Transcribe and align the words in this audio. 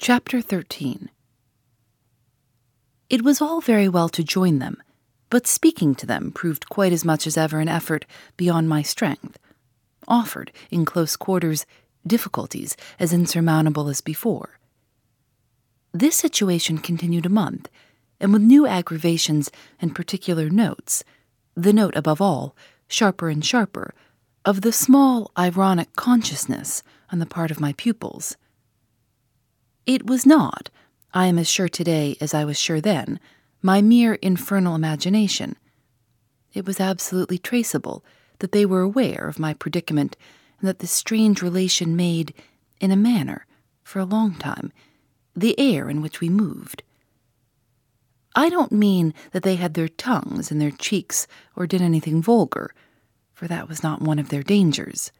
Chapter 0.00 0.40
13 0.40 1.10
It 3.10 3.22
was 3.22 3.42
all 3.42 3.60
very 3.60 3.88
well 3.88 4.08
to 4.10 4.22
join 4.22 4.60
them, 4.60 4.80
but 5.28 5.48
speaking 5.48 5.96
to 5.96 6.06
them 6.06 6.30
proved 6.30 6.68
quite 6.68 6.92
as 6.92 7.04
much 7.04 7.26
as 7.26 7.36
ever 7.36 7.58
an 7.58 7.66
effort 7.66 8.06
beyond 8.36 8.68
my 8.68 8.80
strength. 8.80 9.40
Offered, 10.06 10.52
in 10.70 10.84
close 10.84 11.16
quarters, 11.16 11.66
difficulties 12.06 12.76
as 13.00 13.12
insurmountable 13.12 13.88
as 13.88 14.00
before. 14.00 14.60
This 15.92 16.14
situation 16.14 16.78
continued 16.78 17.26
a 17.26 17.40
month, 17.44 17.68
and 18.20 18.32
with 18.32 18.42
new 18.42 18.68
aggravations 18.68 19.50
and 19.80 19.96
particular 19.96 20.48
notes, 20.48 21.02
the 21.56 21.72
note 21.72 21.96
above 21.96 22.20
all, 22.20 22.54
sharper 22.86 23.28
and 23.28 23.44
sharper, 23.44 23.92
of 24.44 24.60
the 24.60 24.72
small 24.72 25.32
ironic 25.36 25.96
consciousness 25.96 26.84
on 27.10 27.18
the 27.18 27.26
part 27.26 27.50
of 27.50 27.58
my 27.58 27.72
pupils. 27.72 28.36
It 29.88 30.04
was 30.04 30.26
not, 30.26 30.68
I 31.14 31.28
am 31.28 31.38
as 31.38 31.48
sure 31.48 31.70
today 31.70 32.18
as 32.20 32.34
I 32.34 32.44
was 32.44 32.60
sure 32.60 32.78
then, 32.78 33.18
my 33.62 33.80
mere 33.80 34.16
infernal 34.16 34.74
imagination. 34.74 35.56
It 36.52 36.66
was 36.66 36.78
absolutely 36.78 37.38
traceable 37.38 38.04
that 38.40 38.52
they 38.52 38.66
were 38.66 38.82
aware 38.82 39.26
of 39.26 39.38
my 39.38 39.54
predicament 39.54 40.14
and 40.60 40.68
that 40.68 40.80
this 40.80 40.90
strange 40.90 41.40
relation 41.40 41.96
made, 41.96 42.34
in 42.82 42.90
a 42.90 42.96
manner, 42.96 43.46
for 43.82 43.98
a 43.98 44.04
long 44.04 44.34
time, 44.34 44.72
the 45.34 45.58
air 45.58 45.88
in 45.88 46.02
which 46.02 46.20
we 46.20 46.28
moved. 46.28 46.82
I 48.36 48.50
don't 48.50 48.70
mean 48.70 49.14
that 49.32 49.42
they 49.42 49.56
had 49.56 49.72
their 49.72 49.88
tongues 49.88 50.50
in 50.50 50.58
their 50.58 50.70
cheeks 50.70 51.26
or 51.56 51.66
did 51.66 51.80
anything 51.80 52.20
vulgar, 52.20 52.74
for 53.32 53.48
that 53.48 53.70
was 53.70 53.82
not 53.82 54.02
one 54.02 54.18
of 54.18 54.28
their 54.28 54.42
dangers. 54.42 55.12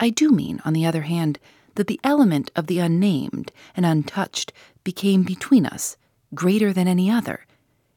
I 0.00 0.10
do 0.10 0.30
mean, 0.30 0.60
on 0.64 0.72
the 0.72 0.84
other 0.84 1.02
hand, 1.02 1.38
that 1.74 1.86
the 1.86 2.00
element 2.04 2.50
of 2.56 2.66
the 2.66 2.78
unnamed 2.78 3.52
and 3.76 3.86
untouched 3.86 4.52
became 4.84 5.22
between 5.22 5.66
us 5.66 5.96
greater 6.34 6.72
than 6.72 6.88
any 6.88 7.10
other, 7.10 7.46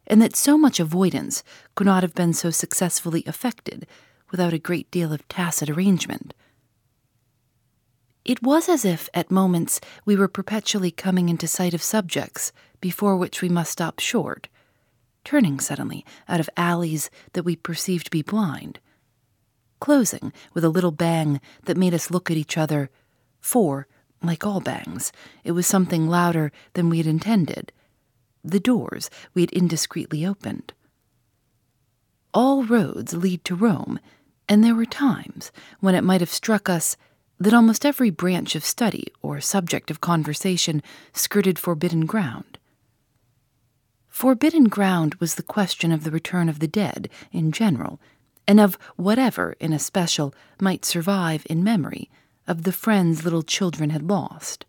and 0.07 0.21
that 0.21 0.35
so 0.35 0.57
much 0.57 0.79
avoidance 0.79 1.43
could 1.75 1.87
not 1.87 2.03
have 2.03 2.15
been 2.15 2.33
so 2.33 2.49
successfully 2.49 3.21
effected 3.21 3.87
without 4.31 4.53
a 4.53 4.59
great 4.59 4.89
deal 4.91 5.13
of 5.13 5.27
tacit 5.27 5.69
arrangement. 5.69 6.33
It 8.25 8.41
was 8.41 8.69
as 8.69 8.85
if, 8.85 9.09
at 9.13 9.29
moments, 9.29 9.81
we 10.05 10.15
were 10.15 10.27
perpetually 10.29 10.91
coming 10.91 11.29
into 11.29 11.47
sight 11.47 11.73
of 11.73 11.83
subjects 11.83 12.53
before 12.79 13.17
which 13.17 13.41
we 13.41 13.49
must 13.49 13.71
stop 13.71 13.99
short, 13.99 14.47
turning 15.23 15.59
suddenly 15.59 16.05
out 16.27 16.39
of 16.39 16.49
alleys 16.55 17.09
that 17.33 17.43
we 17.43 17.55
perceived 17.55 18.05
to 18.05 18.11
be 18.11 18.21
blind, 18.21 18.79
closing 19.79 20.31
with 20.53 20.63
a 20.63 20.69
little 20.69 20.91
bang 20.91 21.41
that 21.65 21.77
made 21.77 21.93
us 21.93 22.11
look 22.11 22.31
at 22.31 22.37
each 22.37 22.57
other 22.57 22.89
for, 23.43 23.87
like 24.23 24.45
all 24.45 24.61
bangs, 24.61 25.11
it 25.43 25.51
was 25.51 25.67
something 25.67 26.07
louder 26.07 26.51
than 26.73 26.89
we 26.89 26.97
had 26.97 27.05
intended. 27.05 27.71
The 28.43 28.59
doors 28.59 29.09
we 29.33 29.41
had 29.41 29.51
indiscreetly 29.51 30.25
opened. 30.25 30.73
All 32.33 32.63
roads 32.63 33.13
lead 33.13 33.43
to 33.45 33.55
Rome, 33.55 33.99
and 34.49 34.63
there 34.63 34.73
were 34.73 34.85
times 34.85 35.51
when 35.81 35.93
it 35.93 36.03
might 36.03 36.21
have 36.21 36.31
struck 36.31 36.69
us 36.69 36.97
that 37.39 37.53
almost 37.53 37.85
every 37.85 38.09
branch 38.09 38.55
of 38.55 38.65
study 38.65 39.07
or 39.21 39.41
subject 39.41 39.91
of 39.91 40.01
conversation 40.01 40.81
skirted 41.11 41.59
forbidden 41.59 42.05
ground. 42.05 42.57
Forbidden 44.07 44.65
ground 44.65 45.15
was 45.15 45.35
the 45.35 45.43
question 45.43 45.91
of 45.91 46.05
the 46.05 46.11
return 46.11 46.47
of 46.47 46.59
the 46.59 46.67
dead 46.67 47.09
in 47.31 47.51
general, 47.51 47.99
and 48.47 48.59
of 48.59 48.77
whatever, 48.95 49.55
in 49.59 49.73
especial, 49.73 50.33
might 50.61 50.85
survive 50.85 51.45
in 51.49 51.63
memory 51.63 52.09
of 52.47 52.63
the 52.63 52.71
friends 52.71 53.23
little 53.23 53.43
children 53.43 53.89
had 53.89 54.09
lost. 54.09 54.65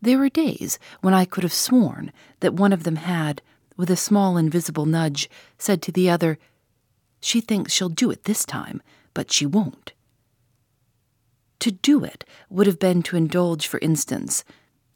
There 0.00 0.18
were 0.18 0.28
days 0.28 0.78
when 1.00 1.14
I 1.14 1.24
could 1.24 1.44
have 1.44 1.52
sworn 1.52 2.12
that 2.40 2.54
one 2.54 2.72
of 2.72 2.84
them 2.84 2.96
had, 2.96 3.40
with 3.76 3.90
a 3.90 3.96
small 3.96 4.36
invisible 4.36 4.86
nudge, 4.86 5.30
said 5.58 5.80
to 5.82 5.92
the 5.92 6.10
other, 6.10 6.38
She 7.20 7.40
thinks 7.40 7.72
she'll 7.72 7.88
do 7.88 8.10
it 8.10 8.24
this 8.24 8.44
time, 8.44 8.82
but 9.14 9.32
she 9.32 9.46
won't. 9.46 9.92
To 11.60 11.70
do 11.70 12.04
it 12.04 12.24
would 12.50 12.66
have 12.66 12.78
been 12.78 13.02
to 13.04 13.16
indulge, 13.16 13.66
for 13.66 13.78
instance, 13.80 14.44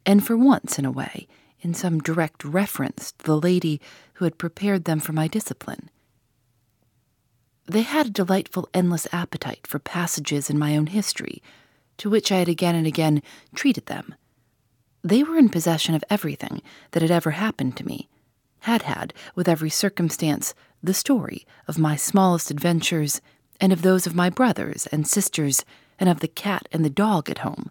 and 0.05 0.27
for 0.27 0.37
once 0.37 0.79
in 0.79 0.85
a 0.85 0.91
way, 0.91 1.27
in 1.61 1.73
some 1.73 2.01
direct 2.01 2.45
reference 2.45 3.13
to 3.13 3.25
the 3.25 3.41
lady 3.41 3.81
who 4.15 4.25
had 4.25 4.39
prepared 4.39 4.85
them 4.85 5.01
for 5.01 5.13
my 5.13 5.27
discipline. 5.29 5.89
They 7.71 7.83
had 7.83 8.07
a 8.07 8.11
delightful, 8.11 8.67
endless 8.73 9.07
appetite 9.13 9.67
for 9.67 9.79
passages 9.79 10.49
in 10.49 10.59
my 10.59 10.75
own 10.75 10.87
history, 10.87 11.43
to 11.99 12.09
which 12.09 12.33
I 12.33 12.39
had 12.39 12.49
again 12.49 12.75
and 12.75 12.87
again 12.87 13.23
treated 13.55 13.87
them. 13.87 14.15
They 15.05 15.23
were 15.23 15.37
in 15.37 15.51
possession 15.51 15.95
of 15.95 16.03
everything 16.09 16.63
that 16.93 17.03
had 17.03 17.11
ever 17.11 17.33
happened 17.33 17.77
to 17.77 17.87
me, 17.87 18.09
had 18.61 18.83
had, 18.83 19.13
with 19.35 19.49
every 19.49 19.69
circumstance, 19.69 20.55
the 20.83 20.95
story 20.95 21.47
of 21.67 21.79
my 21.79 21.95
smallest 21.95 22.51
adventures 22.51 23.21
and 23.61 23.71
of 23.71 23.83
those 23.83 24.07
of 24.07 24.15
my 24.15 24.31
brothers 24.31 24.87
and 24.87 25.07
sisters 25.07 25.63
and 25.99 26.09
of 26.09 26.21
the 26.21 26.29
cat 26.29 26.69
and 26.73 26.87
the 26.87 26.91
dog 26.91 27.29
at 27.29 27.39
home, 27.39 27.71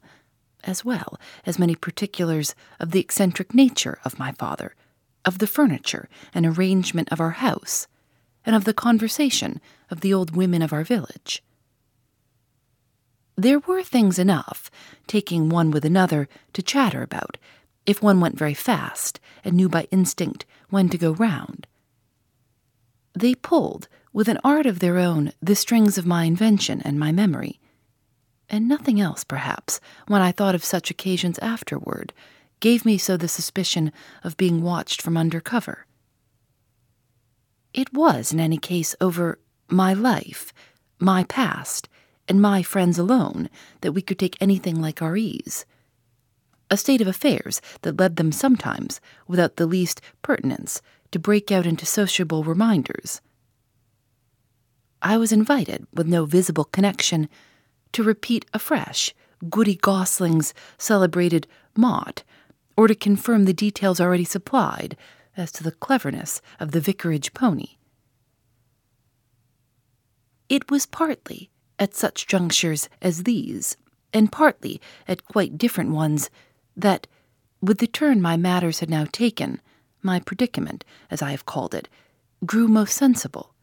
as 0.63 0.85
well 0.85 1.19
as 1.43 1.57
many 1.57 1.73
particulars 1.73 2.53
of 2.79 2.91
the 2.91 2.99
eccentric 2.99 3.51
nature 3.55 3.97
of 4.05 4.19
my 4.19 4.31
father, 4.31 4.75
of 5.25 5.39
the 5.39 5.47
furniture 5.47 6.07
and 6.35 6.45
arrangement 6.45 7.11
of 7.11 7.19
our 7.19 7.31
house 7.31 7.87
and 8.45 8.55
of 8.55 8.65
the 8.65 8.73
conversation 8.73 9.59
of 9.89 10.01
the 10.01 10.13
old 10.13 10.35
women 10.35 10.61
of 10.61 10.73
our 10.73 10.83
village. 10.83 11.43
There 13.35 13.59
were 13.59 13.83
things 13.83 14.17
enough, 14.17 14.71
taking 15.05 15.49
one 15.49 15.69
with 15.69 15.85
another, 15.85 16.27
to 16.53 16.63
chatter 16.63 17.03
about, 17.03 17.37
if 17.85 18.01
one 18.01 18.19
went 18.19 18.37
very 18.37 18.55
fast 18.55 19.19
and 19.43 19.55
knew 19.55 19.69
by 19.69 19.87
instinct 19.91 20.45
when 20.69 20.89
to 20.89 20.97
go 20.97 21.11
round. 21.11 21.67
They 23.13 23.35
pulled, 23.35 23.87
with 24.11 24.27
an 24.27 24.39
art 24.43 24.65
of 24.65 24.79
their 24.79 24.97
own, 24.97 25.33
the 25.41 25.55
strings 25.55 25.97
of 25.97 26.05
my 26.05 26.23
invention 26.23 26.81
and 26.81 26.99
my 26.99 27.11
memory. 27.11 27.59
And 28.49 28.67
nothing 28.67 28.99
else, 28.99 29.23
perhaps, 29.23 29.79
when 30.07 30.21
I 30.21 30.31
thought 30.31 30.55
of 30.55 30.63
such 30.63 30.89
occasions 30.89 31.37
afterward, 31.39 32.13
gave 32.59 32.85
me 32.85 32.97
so 32.97 33.17
the 33.17 33.27
suspicion 33.27 33.91
of 34.23 34.37
being 34.37 34.63
watched 34.63 35.01
from 35.01 35.15
under 35.15 35.39
cover. 35.39 35.85
It 37.73 37.93
was, 37.93 38.33
in 38.33 38.39
any 38.39 38.57
case, 38.57 38.95
over 38.99 39.39
my 39.69 39.93
life, 39.93 40.53
my 40.99 41.23
past, 41.25 41.89
and 42.27 42.41
my 42.41 42.61
friends 42.63 42.97
alone 42.97 43.49
that 43.81 43.93
we 43.93 44.01
could 44.01 44.19
take 44.19 44.37
anything 44.41 44.81
like 44.81 45.01
our 45.01 45.15
ease. 45.15 45.65
A 46.69 46.77
state 46.77 47.01
of 47.01 47.07
affairs 47.07 47.61
that 47.81 47.97
led 47.97 48.17
them 48.17 48.31
sometimes, 48.31 48.99
without 49.27 49.55
the 49.55 49.65
least 49.65 50.01
pertinence, 50.21 50.81
to 51.11 51.19
break 51.19 51.51
out 51.51 51.65
into 51.65 51.85
sociable 51.85 52.43
reminders. 52.43 53.21
I 55.01 55.17
was 55.17 55.31
invited, 55.31 55.87
with 55.93 56.07
no 56.07 56.25
visible 56.25 56.65
connection, 56.65 57.29
to 57.93 58.03
repeat 58.03 58.45
afresh 58.53 59.13
Goody 59.49 59.75
Gosling's 59.75 60.53
celebrated 60.77 61.47
Mott, 61.75 62.23
or 62.75 62.87
to 62.87 62.95
confirm 62.95 63.45
the 63.45 63.53
details 63.53 64.01
already 64.01 64.25
supplied 64.25 64.97
as 65.37 65.51
to 65.53 65.63
the 65.63 65.71
cleverness 65.71 66.41
of 66.59 66.71
the 66.71 66.81
vicarage 66.81 67.33
pony. 67.33 67.76
It 70.49 70.71
was 70.71 70.85
partly 70.85 71.49
at 71.79 71.95
such 71.95 72.27
junctures 72.27 72.89
as 73.01 73.23
these, 73.23 73.77
and 74.13 74.31
partly 74.31 74.81
at 75.07 75.25
quite 75.25 75.57
different 75.57 75.91
ones, 75.91 76.29
that, 76.75 77.07
with 77.61 77.79
the 77.79 77.87
turn 77.87 78.21
my 78.21 78.37
matters 78.37 78.79
had 78.79 78.89
now 78.89 79.05
taken, 79.11 79.61
my 80.01 80.19
predicament, 80.19 80.85
as 81.11 81.21
I 81.21 81.31
have 81.31 81.45
called 81.45 81.73
it, 81.73 81.89
grew 82.45 82.67
most 82.67 82.95
sensible. 82.95 83.53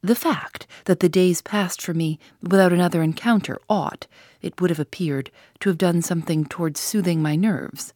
The 0.00 0.14
fact 0.14 0.66
that 0.86 1.00
the 1.00 1.08
days 1.08 1.42
passed 1.42 1.80
for 1.80 1.94
me 1.94 2.18
without 2.42 2.72
another 2.72 3.02
encounter 3.02 3.58
ought, 3.68 4.06
it 4.40 4.60
would 4.60 4.70
have 4.70 4.80
appeared, 4.80 5.30
to 5.60 5.68
have 5.68 5.78
done 5.78 6.02
something 6.02 6.44
towards 6.44 6.80
soothing 6.80 7.22
my 7.22 7.36
nerves 7.36 7.92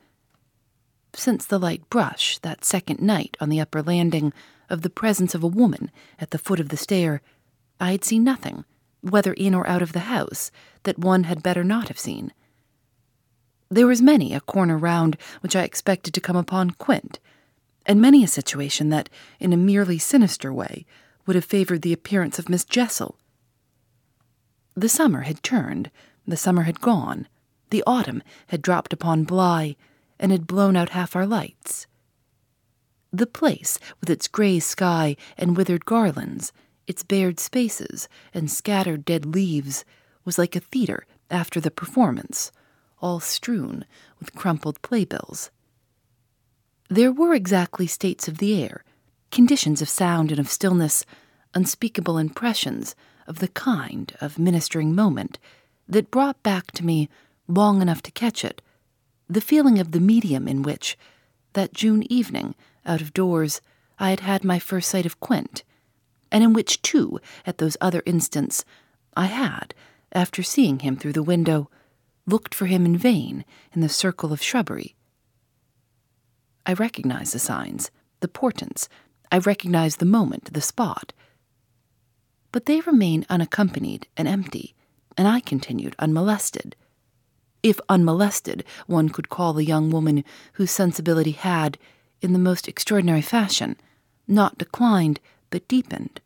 since 1.19 1.47
the 1.47 1.58
light 1.58 1.88
brush 1.91 2.38
that 2.38 2.64
second 2.64 3.00
night 3.00 3.37
on 3.41 3.49
the 3.49 3.61
upper 3.61 3.82
landing 3.82 4.32
of 4.69 4.82
the 4.82 4.91
presence 4.91 5.35
of 5.35 5.43
a 5.43 5.49
woman 5.49 5.91
at 6.19 6.31
the 6.31 6.38
foot 6.38 6.61
of 6.61 6.69
the 6.69 6.76
stair, 6.76 7.23
I 7.81 7.93
had 7.93 8.05
seen 8.05 8.25
nothing, 8.25 8.64
whether 9.00 9.32
in 9.32 9.55
or 9.55 9.69
out 9.69 9.82
of 9.82 9.93
the 9.93 10.00
house, 10.00 10.50
that 10.84 10.99
one 10.99 11.25
had 11.25 11.43
better 11.43 11.62
not 11.64 11.88
have 11.88 11.99
seen. 11.99 12.32
There 13.69 13.87
was 13.87 14.00
many 14.00 14.32
a 14.32 14.40
corner 14.40 14.78
round 14.78 15.17
which 15.40 15.56
I 15.56 15.62
expected 15.62 16.14
to 16.14 16.20
come 16.20 16.37
upon 16.37 16.70
Quint, 16.70 17.19
and 17.84 18.00
many 18.00 18.23
a 18.25 18.28
situation 18.28 18.88
that, 18.90 19.08
in 19.40 19.52
a 19.52 19.56
merely 19.56 19.99
sinister 19.99 20.52
way, 20.52 20.87
would 21.26 21.37
have 21.37 21.44
favored 21.44 21.82
the 21.82 21.93
appearance 21.93 22.38
of 22.38 22.49
Miss 22.49 22.64
Jessel. 22.64 23.19
The 24.75 24.88
summer 24.88 25.22
had 25.22 25.43
turned, 25.43 25.90
the 26.26 26.37
summer 26.37 26.62
had 26.62 26.81
gone, 26.81 27.29
the 27.70 27.82
autumn 27.87 28.22
had 28.49 28.62
dropped 28.62 28.93
upon 28.93 29.25
Bly, 29.25 29.76
and 30.19 30.32
had 30.32 30.46
blown 30.46 30.76
out 30.76 30.90
half 30.90 31.17
our 31.17 31.26
lights. 31.26 31.87
The 33.12 33.26
place, 33.26 33.79
with 34.00 34.11
its 34.11 34.29
grey 34.29 34.61
sky 34.61 35.17
and 35.37 35.56
withered 35.56 35.84
garlands, 35.84 36.52
its 36.87 37.03
bared 37.03 37.41
spaces 37.41 38.09
and 38.33 38.50
scattered 38.50 39.05
dead 39.05 39.27
leaves, 39.27 39.85
was 40.25 40.38
like 40.38 40.56
a 40.56 40.61
theatre 40.61 41.06
after 41.31 41.61
the 41.61 41.71
performance, 41.71 42.53
all 43.00 43.21
strewn 43.21 43.85
with 44.19 44.35
crumpled 44.35 44.81
playbills. 44.83 45.50
There 46.88 47.12
were 47.12 47.35
exactly 47.35 47.87
states 47.87 48.29
of 48.29 48.38
the 48.38 48.62
air, 48.62 48.85
conditions 49.31 49.83
of 49.83 49.88
sound 49.88 50.31
and 50.31 50.38
of 50.38 50.49
stillness, 50.49 51.05
unspeakable 51.55 52.19
impressions 52.19 52.94
of 53.27 53.41
the 53.41 53.49
kind 53.49 54.15
of 54.21 54.39
ministering 54.39 54.94
moment 54.94 55.39
that 55.89 56.11
brought 56.11 56.43
back 56.43 56.71
to 56.73 56.85
me, 56.85 57.09
long 57.49 57.82
enough 57.82 58.03
to 58.03 58.11
catch 58.11 58.44
it, 58.44 58.62
the 59.29 59.41
feeling 59.41 59.79
of 59.79 59.93
the 59.93 60.00
medium 60.00 60.47
in 60.47 60.62
which, 60.62 60.97
that 61.55 61.73
June 61.73 62.11
evening, 62.11 62.55
out 62.85 63.00
of 63.00 63.15
doors, 63.15 63.61
I 63.99 64.11
had 64.11 64.21
had 64.21 64.44
my 64.44 64.59
first 64.59 64.89
sight 64.89 65.06
of 65.06 65.21
Quint, 65.21 65.65
and 66.31 66.43
in 66.43 66.52
which, 66.52 66.82
too, 66.82 67.20
at 67.44 67.58
those 67.58 67.76
other 67.81 68.02
instants, 68.06 68.64
I 69.17 69.26
had, 69.26 69.75
after 70.12 70.43
seeing 70.43 70.81
him 70.81 70.96
through 70.96 71.14
the 71.14 71.23
window, 71.23 71.70
looked 72.26 72.55
for 72.55 72.67
him 72.67 72.84
in 72.84 72.96
vain 72.96 73.44
in 73.73 73.81
the 73.81 73.88
circle 73.88 74.32
of 74.32 74.43
shrubbery. 74.43 74.96
I 76.64 76.73
recognize 76.73 77.32
the 77.32 77.38
signs, 77.38 77.90
the 78.20 78.28
portents, 78.28 78.88
I 79.31 79.38
recognize 79.38 79.96
the 79.96 80.05
moment, 80.05 80.52
the 80.52 80.61
spot. 80.61 81.12
But 82.52 82.67
they 82.67 82.81
remain 82.81 83.26
unaccompanied 83.29 84.06
and 84.17 84.26
empty, 84.26 84.75
and 85.17 85.29
I 85.29 85.40
continued 85.40 85.94
unmolested. 85.99 86.76
If 87.62 87.81
unmolested, 87.88 88.64
one 88.87 89.08
could 89.08 89.29
call 89.29 89.52
the 89.52 89.64
young 89.64 89.90
woman 89.90 90.25
whose 90.55 90.70
sensibility 90.70 91.32
had, 91.32 91.79
in 92.20 92.32
the 92.32 92.38
most 92.38 92.69
extraordinary 92.69 93.22
fashion, 93.22 93.76
not 94.29 94.58
declined, 94.58 95.20
but 95.50 95.69
deepened. 95.69 96.20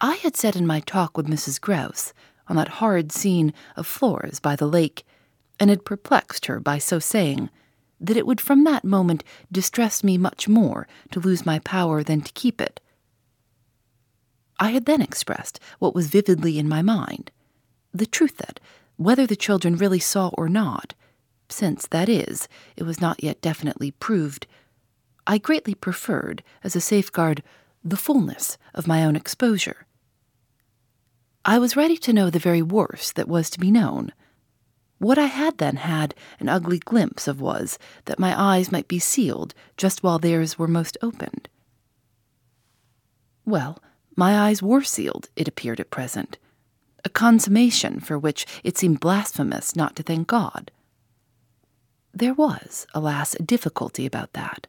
I 0.00 0.14
had 0.16 0.36
said 0.36 0.56
in 0.56 0.66
my 0.66 0.80
talk 0.80 1.16
with 1.16 1.26
Mrs. 1.26 1.60
Grose, 1.60 2.12
on 2.46 2.56
that 2.56 2.68
horrid 2.68 3.12
scene 3.12 3.52
of 3.76 3.86
Flora's 3.86 4.40
by 4.40 4.56
the 4.56 4.66
lake, 4.66 5.04
and 5.60 5.70
had 5.70 5.84
perplexed 5.84 6.46
her 6.46 6.60
by 6.60 6.78
so 6.78 6.98
saying, 6.98 7.50
that 8.00 8.16
it 8.16 8.26
would 8.26 8.40
from 8.40 8.64
that 8.64 8.84
moment 8.84 9.24
distress 9.50 10.04
me 10.04 10.16
much 10.16 10.48
more 10.48 10.86
to 11.10 11.20
lose 11.20 11.44
my 11.44 11.58
power 11.60 12.02
than 12.02 12.20
to 12.20 12.32
keep 12.32 12.60
it. 12.60 12.80
I 14.60 14.70
had 14.70 14.86
then 14.86 15.02
expressed 15.02 15.60
what 15.78 15.94
was 15.94 16.08
vividly 16.08 16.58
in 16.58 16.68
my 16.68 16.82
mind 16.82 17.30
the 17.92 18.06
truth 18.06 18.36
that, 18.36 18.60
whether 18.96 19.26
the 19.26 19.34
children 19.34 19.76
really 19.76 19.98
saw 19.98 20.28
or 20.34 20.48
not, 20.48 20.94
since, 21.48 21.86
that 21.88 22.08
is, 22.08 22.48
it 22.76 22.82
was 22.82 23.00
not 23.00 23.24
yet 23.24 23.40
definitely 23.40 23.92
proved, 23.92 24.46
I 25.30 25.36
greatly 25.36 25.74
preferred, 25.74 26.42
as 26.64 26.74
a 26.74 26.80
safeguard, 26.80 27.42
the 27.84 27.98
fullness 27.98 28.56
of 28.74 28.86
my 28.86 29.04
own 29.04 29.14
exposure. 29.14 29.86
I 31.44 31.58
was 31.58 31.76
ready 31.76 31.98
to 31.98 32.14
know 32.14 32.30
the 32.30 32.38
very 32.38 32.62
worst 32.62 33.14
that 33.16 33.28
was 33.28 33.50
to 33.50 33.60
be 33.60 33.70
known. 33.70 34.12
What 34.96 35.18
I 35.18 35.26
had 35.26 35.58
then 35.58 35.76
had 35.76 36.14
an 36.40 36.48
ugly 36.48 36.78
glimpse 36.78 37.28
of 37.28 37.42
was 37.42 37.78
that 38.06 38.18
my 38.18 38.34
eyes 38.40 38.72
might 38.72 38.88
be 38.88 38.98
sealed 38.98 39.52
just 39.76 40.02
while 40.02 40.18
theirs 40.18 40.58
were 40.58 40.66
most 40.66 40.96
opened. 41.02 41.50
Well, 43.44 43.82
my 44.16 44.48
eyes 44.48 44.62
were 44.62 44.82
sealed, 44.82 45.28
it 45.36 45.46
appeared 45.46 45.78
at 45.78 45.90
present, 45.90 46.38
a 47.04 47.10
consummation 47.10 48.00
for 48.00 48.18
which 48.18 48.46
it 48.64 48.78
seemed 48.78 49.00
blasphemous 49.00 49.76
not 49.76 49.94
to 49.96 50.02
thank 50.02 50.26
God. 50.26 50.70
There 52.14 52.34
was, 52.34 52.86
alas, 52.94 53.34
a 53.34 53.42
difficulty 53.42 54.06
about 54.06 54.32
that. 54.32 54.66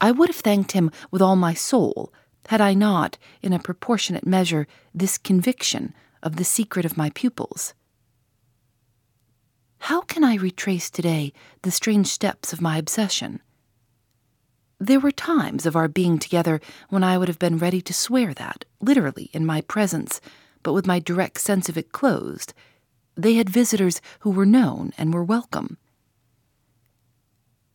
I 0.00 0.10
would 0.10 0.28
have 0.28 0.36
thanked 0.36 0.72
him 0.72 0.90
with 1.10 1.22
all 1.22 1.36
my 1.36 1.54
soul 1.54 2.12
had 2.48 2.60
I 2.60 2.74
not, 2.74 3.16
in 3.42 3.52
a 3.52 3.58
proportionate 3.58 4.26
measure, 4.26 4.66
this 4.94 5.18
conviction 5.18 5.94
of 6.22 6.36
the 6.36 6.44
secret 6.44 6.84
of 6.84 6.96
my 6.96 7.10
pupils. 7.10 7.74
How 9.78 10.02
can 10.02 10.24
I 10.24 10.36
retrace 10.36 10.90
today 10.90 11.32
the 11.62 11.70
strange 11.70 12.08
steps 12.08 12.52
of 12.52 12.60
my 12.60 12.76
obsession? 12.78 13.40
There 14.78 15.00
were 15.00 15.12
times 15.12 15.66
of 15.66 15.76
our 15.76 15.88
being 15.88 16.18
together 16.18 16.60
when 16.88 17.04
I 17.04 17.16
would 17.16 17.28
have 17.28 17.38
been 17.38 17.58
ready 17.58 17.80
to 17.82 17.94
swear 17.94 18.34
that, 18.34 18.64
literally 18.80 19.30
in 19.32 19.46
my 19.46 19.60
presence, 19.62 20.20
but 20.62 20.72
with 20.72 20.86
my 20.86 20.98
direct 20.98 21.40
sense 21.40 21.68
of 21.68 21.78
it 21.78 21.92
closed, 21.92 22.52
they 23.14 23.34
had 23.34 23.48
visitors 23.48 24.00
who 24.20 24.30
were 24.30 24.46
known 24.46 24.92
and 24.98 25.14
were 25.14 25.24
welcome. 25.24 25.78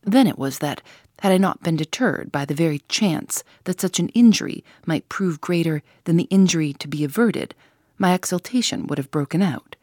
Then 0.02 0.26
it 0.26 0.38
was 0.38 0.58
that, 0.58 0.82
had 1.20 1.32
I 1.32 1.38
not 1.38 1.62
been 1.62 1.76
deterred 1.76 2.32
by 2.32 2.44
the 2.44 2.54
very 2.54 2.80
chance 2.88 3.44
that 3.64 3.80
such 3.80 3.98
an 3.98 4.08
injury 4.10 4.64
might 4.86 5.08
prove 5.08 5.40
greater 5.40 5.82
than 6.04 6.16
the 6.16 6.24
injury 6.24 6.72
to 6.74 6.88
be 6.88 7.04
averted, 7.04 7.54
my 7.98 8.14
exultation 8.14 8.86
would 8.86 8.98
have 8.98 9.10
broken 9.10 9.42
out. 9.42 9.76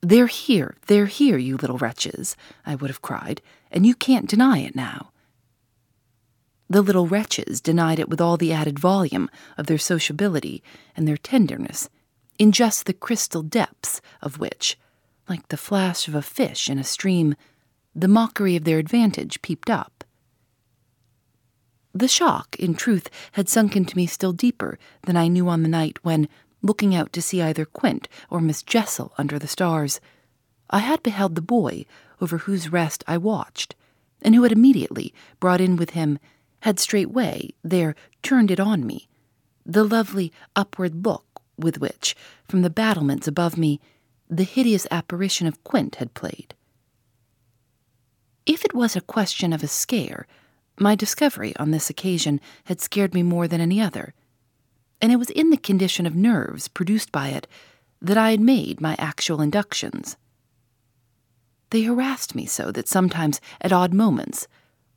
They're 0.00 0.26
here, 0.26 0.76
they're 0.86 1.06
here, 1.06 1.38
you 1.38 1.56
little 1.56 1.78
wretches, 1.78 2.36
I 2.64 2.74
would 2.74 2.88
have 2.88 3.02
cried, 3.02 3.42
and 3.70 3.84
you 3.84 3.94
can't 3.94 4.28
deny 4.28 4.58
it 4.58 4.74
now. 4.74 5.10
The 6.70 6.82
little 6.82 7.06
wretches 7.06 7.60
denied 7.60 7.98
it 7.98 8.08
with 8.08 8.20
all 8.20 8.36
the 8.36 8.52
added 8.52 8.78
volume 8.78 9.30
of 9.56 9.66
their 9.66 9.78
sociability 9.78 10.62
and 10.96 11.06
their 11.06 11.16
tenderness, 11.16 11.88
in 12.38 12.52
just 12.52 12.86
the 12.86 12.92
crystal 12.92 13.42
depths 13.42 14.00
of 14.22 14.38
which, 14.38 14.78
like 15.28 15.48
the 15.48 15.56
flash 15.56 16.08
of 16.08 16.14
a 16.14 16.22
fish 16.22 16.70
in 16.70 16.78
a 16.78 16.84
stream, 16.84 17.34
the 17.94 18.08
mockery 18.08 18.54
of 18.54 18.64
their 18.64 18.78
advantage 18.78 19.42
peeped 19.42 19.68
up. 19.68 20.04
The 21.98 22.06
shock, 22.06 22.54
in 22.60 22.76
truth, 22.76 23.10
had 23.32 23.48
sunk 23.48 23.74
into 23.74 23.96
me 23.96 24.06
still 24.06 24.32
deeper 24.32 24.78
than 25.02 25.16
I 25.16 25.26
knew 25.26 25.48
on 25.48 25.64
the 25.64 25.68
night 25.68 25.98
when, 26.04 26.28
looking 26.62 26.94
out 26.94 27.12
to 27.14 27.20
see 27.20 27.42
either 27.42 27.64
Quint 27.64 28.06
or 28.30 28.40
Miss 28.40 28.62
Jessel 28.62 29.12
under 29.18 29.36
the 29.36 29.48
stars, 29.48 30.00
I 30.70 30.78
had 30.78 31.02
beheld 31.02 31.34
the 31.34 31.42
boy 31.42 31.86
over 32.20 32.38
whose 32.38 32.70
rest 32.70 33.02
I 33.08 33.18
watched, 33.18 33.74
and 34.22 34.36
who 34.36 34.44
had 34.44 34.52
immediately 34.52 35.12
brought 35.40 35.60
in 35.60 35.74
with 35.74 35.90
him, 35.90 36.20
had 36.60 36.78
straightway 36.78 37.50
there 37.64 37.96
turned 38.22 38.52
it 38.52 38.60
on 38.60 38.86
me, 38.86 39.08
the 39.66 39.82
lovely 39.82 40.32
upward 40.54 41.04
look 41.04 41.42
with 41.56 41.80
which, 41.80 42.14
from 42.46 42.62
the 42.62 42.70
battlements 42.70 43.26
above 43.26 43.58
me, 43.58 43.80
the 44.30 44.44
hideous 44.44 44.86
apparition 44.92 45.48
of 45.48 45.64
Quint 45.64 45.96
had 45.96 46.14
played. 46.14 46.54
If 48.46 48.64
it 48.64 48.72
was 48.72 48.94
a 48.94 49.00
question 49.00 49.52
of 49.52 49.64
a 49.64 49.68
scare, 49.68 50.28
my 50.80 50.94
discovery 50.94 51.54
on 51.56 51.70
this 51.70 51.90
occasion 51.90 52.40
had 52.64 52.80
scared 52.80 53.14
me 53.14 53.22
more 53.22 53.48
than 53.48 53.60
any 53.60 53.80
other, 53.80 54.14
and 55.00 55.12
it 55.12 55.16
was 55.16 55.30
in 55.30 55.50
the 55.50 55.56
condition 55.56 56.06
of 56.06 56.14
nerves 56.14 56.68
produced 56.68 57.12
by 57.12 57.28
it 57.28 57.46
that 58.00 58.18
I 58.18 58.30
had 58.30 58.40
made 58.40 58.80
my 58.80 58.96
actual 58.98 59.40
inductions. 59.40 60.16
They 61.70 61.82
harassed 61.82 62.34
me 62.34 62.46
so 62.46 62.72
that 62.72 62.88
sometimes, 62.88 63.40
at 63.60 63.72
odd 63.72 63.92
moments, 63.92 64.48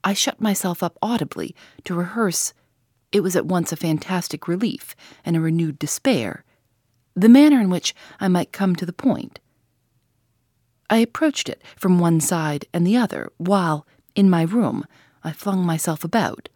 I 0.03 0.13
shut 0.13 0.39
myself 0.39 0.81
up 0.81 0.97
audibly 1.01 1.55
to 1.83 1.93
rehearse. 1.93 2.53
It 3.11 3.21
was 3.21 3.35
at 3.35 3.45
once 3.45 3.71
a 3.71 3.75
fantastic 3.75 4.47
relief 4.47 4.95
and 5.25 5.35
a 5.35 5.41
renewed 5.41 5.77
despair, 5.77 6.43
the 7.15 7.29
manner 7.29 7.59
in 7.59 7.69
which 7.69 7.93
I 8.19 8.27
might 8.27 8.53
come 8.53 8.75
to 8.77 8.85
the 8.85 8.93
point. 8.93 9.39
I 10.89 10.97
approached 10.97 11.49
it 11.49 11.61
from 11.75 11.99
one 11.99 12.19
side 12.19 12.65
and 12.73 12.85
the 12.85 12.97
other, 12.97 13.31
while, 13.37 13.85
in 14.15 14.29
my 14.29 14.43
room, 14.43 14.85
I 15.23 15.31
flung 15.31 15.65
myself 15.65 16.03
about. 16.03 16.49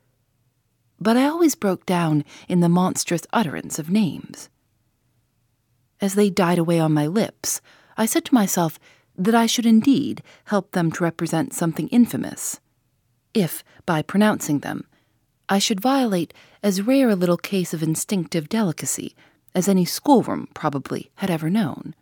But 0.99 1.17
I 1.17 1.25
always 1.27 1.55
broke 1.55 1.85
down 1.85 2.23
in 2.47 2.61
the 2.61 2.69
monstrous 2.69 3.23
utterance 3.33 3.79
of 3.79 3.89
names. 3.89 4.49
As 6.01 6.15
they 6.15 6.29
died 6.29 6.57
away 6.57 6.79
on 6.79 6.93
my 6.93 7.07
lips, 7.07 7.61
I 7.97 8.05
said 8.05 8.25
to 8.25 8.33
myself 8.33 8.79
that 9.17 9.35
I 9.35 9.45
should 9.45 9.65
indeed 9.65 10.21
help 10.45 10.71
them 10.71 10.91
to 10.93 11.03
represent 11.03 11.53
something 11.53 11.87
infamous, 11.89 12.59
if, 13.33 13.63
by 13.85 14.01
pronouncing 14.01 14.59
them, 14.59 14.85
I 15.47 15.59
should 15.59 15.79
violate 15.79 16.33
as 16.63 16.81
rare 16.81 17.09
a 17.09 17.15
little 17.15 17.37
case 17.37 17.73
of 17.73 17.83
instinctive 17.83 18.49
delicacy 18.49 19.15
as 19.53 19.67
any 19.67 19.85
schoolroom 19.85 20.47
probably 20.53 21.11
had 21.15 21.29
ever 21.29 21.49
known. 21.49 21.93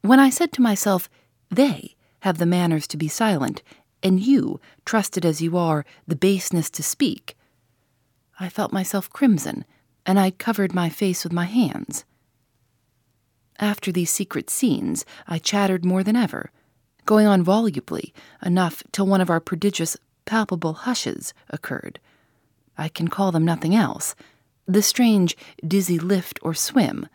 When 0.00 0.18
I 0.18 0.30
said 0.30 0.52
to 0.52 0.62
myself, 0.62 1.10
they 1.50 1.96
have 2.20 2.38
the 2.38 2.46
manners 2.46 2.86
to 2.88 2.96
be 2.96 3.08
silent 3.08 3.62
and 4.02 4.20
you, 4.20 4.60
trusted 4.84 5.24
as 5.24 5.40
you 5.40 5.56
are, 5.56 5.84
the 6.06 6.16
baseness 6.16 6.70
to 6.70 6.82
speak. 6.82 7.36
I 8.40 8.48
felt 8.48 8.72
myself 8.72 9.10
crimson, 9.10 9.64
and 10.04 10.18
I 10.18 10.30
covered 10.30 10.74
my 10.74 10.88
face 10.88 11.24
with 11.24 11.32
my 11.32 11.44
hands. 11.44 12.04
After 13.58 13.92
these 13.92 14.10
secret 14.10 14.50
scenes, 14.50 15.04
I 15.28 15.38
chattered 15.38 15.84
more 15.84 16.02
than 16.02 16.16
ever, 16.16 16.50
going 17.04 17.26
on 17.26 17.42
volubly 17.42 18.12
enough 18.44 18.82
till 18.92 19.06
one 19.06 19.20
of 19.20 19.30
our 19.30 19.40
prodigious, 19.40 19.96
palpable 20.24 20.72
hushes 20.72 21.32
occurred. 21.50 22.00
I 22.76 22.88
can 22.88 23.08
call 23.08 23.32
them 23.32 23.44
nothing 23.44 23.74
else. 23.74 24.14
The 24.66 24.82
strange, 24.82 25.36
dizzy 25.66 25.98
lift 25.98 26.38
or 26.42 26.54
swim. 26.54 27.06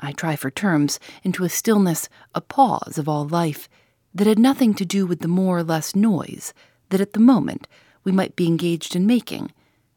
I 0.00 0.12
try 0.12 0.36
for 0.36 0.50
terms 0.50 1.00
into 1.22 1.44
a 1.44 1.48
stillness, 1.48 2.08
a 2.34 2.40
pause 2.40 2.96
of 2.98 3.08
all 3.08 3.26
life, 3.26 3.68
that 4.14 4.26
had 4.26 4.38
nothing 4.38 4.74
to 4.74 4.84
do 4.84 5.06
with 5.06 5.20
the 5.20 5.28
more 5.28 5.58
or 5.58 5.64
less 5.64 5.96
noise 5.96 6.54
that 6.90 7.00
at 7.00 7.12
the 7.12 7.20
moment 7.20 7.66
we 8.04 8.12
might 8.12 8.36
be 8.36 8.46
engaged 8.46 8.94
in 8.94 9.06
making, 9.06 9.52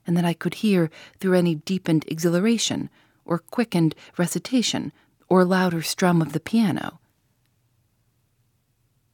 and 0.05 0.17
that 0.17 0.25
I 0.25 0.33
could 0.33 0.55
hear 0.55 0.89
through 1.19 1.37
any 1.37 1.55
deepened 1.55 2.05
exhilaration, 2.07 2.89
or 3.25 3.39
quickened 3.39 3.93
recitation, 4.17 4.91
or 5.29 5.43
louder 5.43 5.81
strum 5.81 6.21
of 6.21 6.31
the 6.31 6.39
piano. 6.39 6.99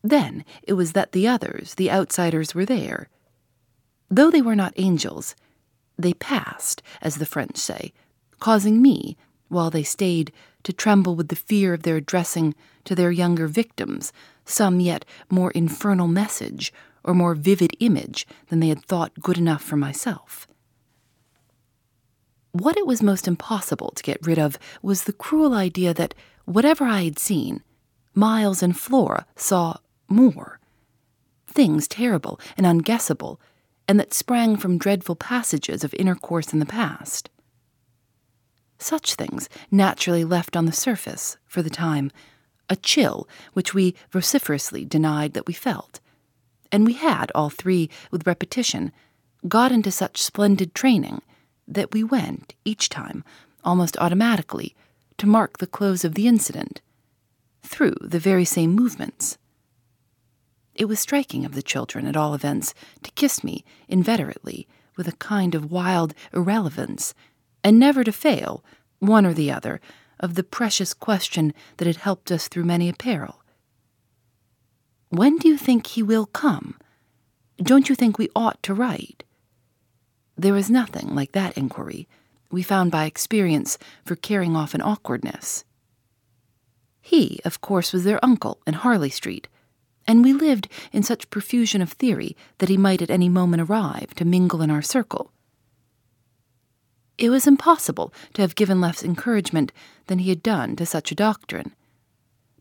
Then 0.03 0.45
it 0.61 0.73
was 0.73 0.91
that 0.91 1.11
the 1.11 1.27
others, 1.27 1.75
the 1.75 1.89
outsiders, 1.89 2.53
were 2.53 2.65
there. 2.65 3.09
Though 4.09 4.29
they 4.29 4.41
were 4.41 4.55
not 4.55 4.73
angels, 4.77 5.35
they 5.97 6.13
passed, 6.13 6.83
as 7.01 7.15
the 7.15 7.25
French 7.25 7.57
say, 7.57 7.93
causing 8.39 8.81
me, 8.81 9.17
while 9.47 9.69
they 9.69 9.83
stayed, 9.83 10.31
to 10.63 10.73
tremble 10.73 11.15
with 11.15 11.29
the 11.29 11.35
fear 11.35 11.73
of 11.73 11.83
their 11.83 11.97
addressing 11.97 12.53
to 12.85 12.95
their 12.95 13.11
younger 13.11 13.47
victims 13.47 14.11
some 14.45 14.79
yet 14.79 15.05
more 15.29 15.51
infernal 15.51 16.07
message 16.07 16.73
or 17.03 17.13
more 17.13 17.35
vivid 17.35 17.71
image 17.79 18.27
than 18.47 18.59
they 18.59 18.69
had 18.69 18.83
thought 18.83 19.19
good 19.19 19.37
enough 19.37 19.63
for 19.63 19.75
myself. 19.75 20.47
What 22.51 22.77
it 22.77 22.85
was 22.85 23.01
most 23.01 23.27
impossible 23.27 23.91
to 23.95 24.03
get 24.03 24.25
rid 24.25 24.37
of 24.37 24.59
was 24.81 25.03
the 25.03 25.13
cruel 25.13 25.53
idea 25.53 25.93
that 25.93 26.13
whatever 26.45 26.85
I 26.85 27.01
had 27.01 27.17
seen, 27.17 27.63
Miles 28.13 28.61
and 28.61 28.77
Flora 28.77 29.25
saw 29.35 29.77
more. 30.07 30.59
Things 31.47 31.87
terrible 31.87 32.39
and 32.55 32.65
unguessable, 32.65 33.39
and 33.87 33.99
that 33.99 34.13
sprang 34.13 34.55
from 34.55 34.77
dreadful 34.77 35.15
passages 35.15 35.83
of 35.83 35.93
intercourse 35.95 36.53
in 36.53 36.59
the 36.59 36.65
past. 36.65 37.29
Such 38.77 39.15
things 39.15 39.49
naturally 39.71 40.23
left 40.23 40.55
on 40.55 40.65
the 40.65 40.71
surface, 40.71 41.37
for 41.45 41.61
the 41.61 41.69
time, 41.69 42.11
a 42.69 42.75
chill 42.75 43.27
which 43.53 43.73
we 43.73 43.95
vociferously 44.11 44.85
denied 44.85 45.33
that 45.33 45.47
we 45.47 45.53
felt. 45.53 45.99
And 46.71 46.85
we 46.85 46.93
had, 46.93 47.31
all 47.35 47.49
three, 47.49 47.89
with 48.09 48.25
repetition, 48.25 48.91
got 49.47 49.71
into 49.71 49.91
such 49.91 50.21
splendid 50.21 50.73
training 50.73 51.21
that 51.67 51.93
we 51.93 52.03
went, 52.03 52.55
each 52.65 52.89
time, 52.89 53.23
almost 53.63 53.97
automatically, 53.97 54.75
to 55.17 55.27
mark 55.27 55.57
the 55.57 55.67
close 55.67 56.03
of 56.03 56.15
the 56.15 56.27
incident, 56.27 56.81
through 57.61 57.95
the 58.01 58.19
very 58.19 58.45
same 58.45 58.73
movements. 58.73 59.37
It 60.75 60.85
was 60.85 60.99
striking 60.99 61.45
of 61.45 61.53
the 61.53 61.61
children, 61.61 62.07
at 62.07 62.17
all 62.17 62.33
events, 62.33 62.73
to 63.03 63.11
kiss 63.11 63.43
me 63.43 63.63
inveterately 63.87 64.67
with 64.97 65.07
a 65.07 65.13
kind 65.13 65.55
of 65.55 65.71
wild 65.71 66.13
irrelevance, 66.33 67.13
and 67.63 67.79
never 67.79 68.03
to 68.03 68.11
fail, 68.11 68.63
one 68.99 69.25
or 69.25 69.33
the 69.33 69.51
other, 69.51 69.79
of 70.23 70.35
the 70.35 70.43
precious 70.43 70.93
question 70.93 71.53
that 71.77 71.85
had 71.85 71.97
helped 71.97 72.31
us 72.31 72.47
through 72.47 72.63
many 72.63 72.87
a 72.87 72.93
peril. 72.93 73.43
When 75.09 75.37
do 75.37 75.49
you 75.49 75.57
think 75.57 75.85
he 75.85 76.01
will 76.01 76.25
come? 76.25 76.79
Don't 77.57 77.89
you 77.89 77.93
think 77.93 78.17
we 78.17 78.29
ought 78.33 78.63
to 78.63 78.73
write? 78.73 79.25
There 80.37 80.53
was 80.53 80.71
nothing 80.71 81.13
like 81.13 81.33
that 81.33 81.57
inquiry, 81.57 82.07
we 82.49 82.63
found 82.63 82.89
by 82.89 83.03
experience, 83.03 83.77
for 84.05 84.15
carrying 84.15 84.55
off 84.55 84.73
an 84.73 84.81
awkwardness. 84.81 85.65
He, 87.01 87.41
of 87.43 87.59
course, 87.59 87.91
was 87.91 88.05
their 88.05 88.23
uncle 88.23 88.61
in 88.65 88.75
Harley 88.75 89.09
Street, 89.09 89.49
and 90.07 90.23
we 90.23 90.31
lived 90.31 90.69
in 90.93 91.03
such 91.03 91.29
profusion 91.29 91.81
of 91.81 91.91
theory 91.91 92.37
that 92.59 92.69
he 92.69 92.77
might 92.77 93.01
at 93.01 93.11
any 93.11 93.27
moment 93.27 93.69
arrive 93.69 94.15
to 94.15 94.23
mingle 94.23 94.61
in 94.61 94.71
our 94.71 94.81
circle. 94.81 95.32
It 97.17 97.29
was 97.29 97.47
impossible 97.47 98.13
to 98.33 98.41
have 98.41 98.55
given 98.55 98.81
less 98.81 99.03
encouragement 99.03 99.71
than 100.07 100.19
he 100.19 100.29
had 100.29 100.43
done 100.43 100.75
to 100.77 100.85
such 100.85 101.11
a 101.11 101.15
doctrine. 101.15 101.73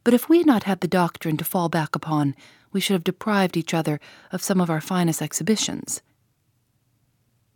But 0.04 0.14
if 0.14 0.28
we 0.28 0.38
had 0.38 0.46
not 0.46 0.64
had 0.64 0.80
the 0.80 0.88
doctrine 0.88 1.36
to 1.38 1.44
fall 1.44 1.68
back 1.68 1.94
upon, 1.94 2.34
we 2.72 2.80
should 2.80 2.94
have 2.94 3.04
deprived 3.04 3.56
each 3.56 3.74
other 3.74 4.00
of 4.30 4.42
some 4.42 4.60
of 4.60 4.70
our 4.70 4.80
finest 4.80 5.22
exhibitions. 5.22 6.02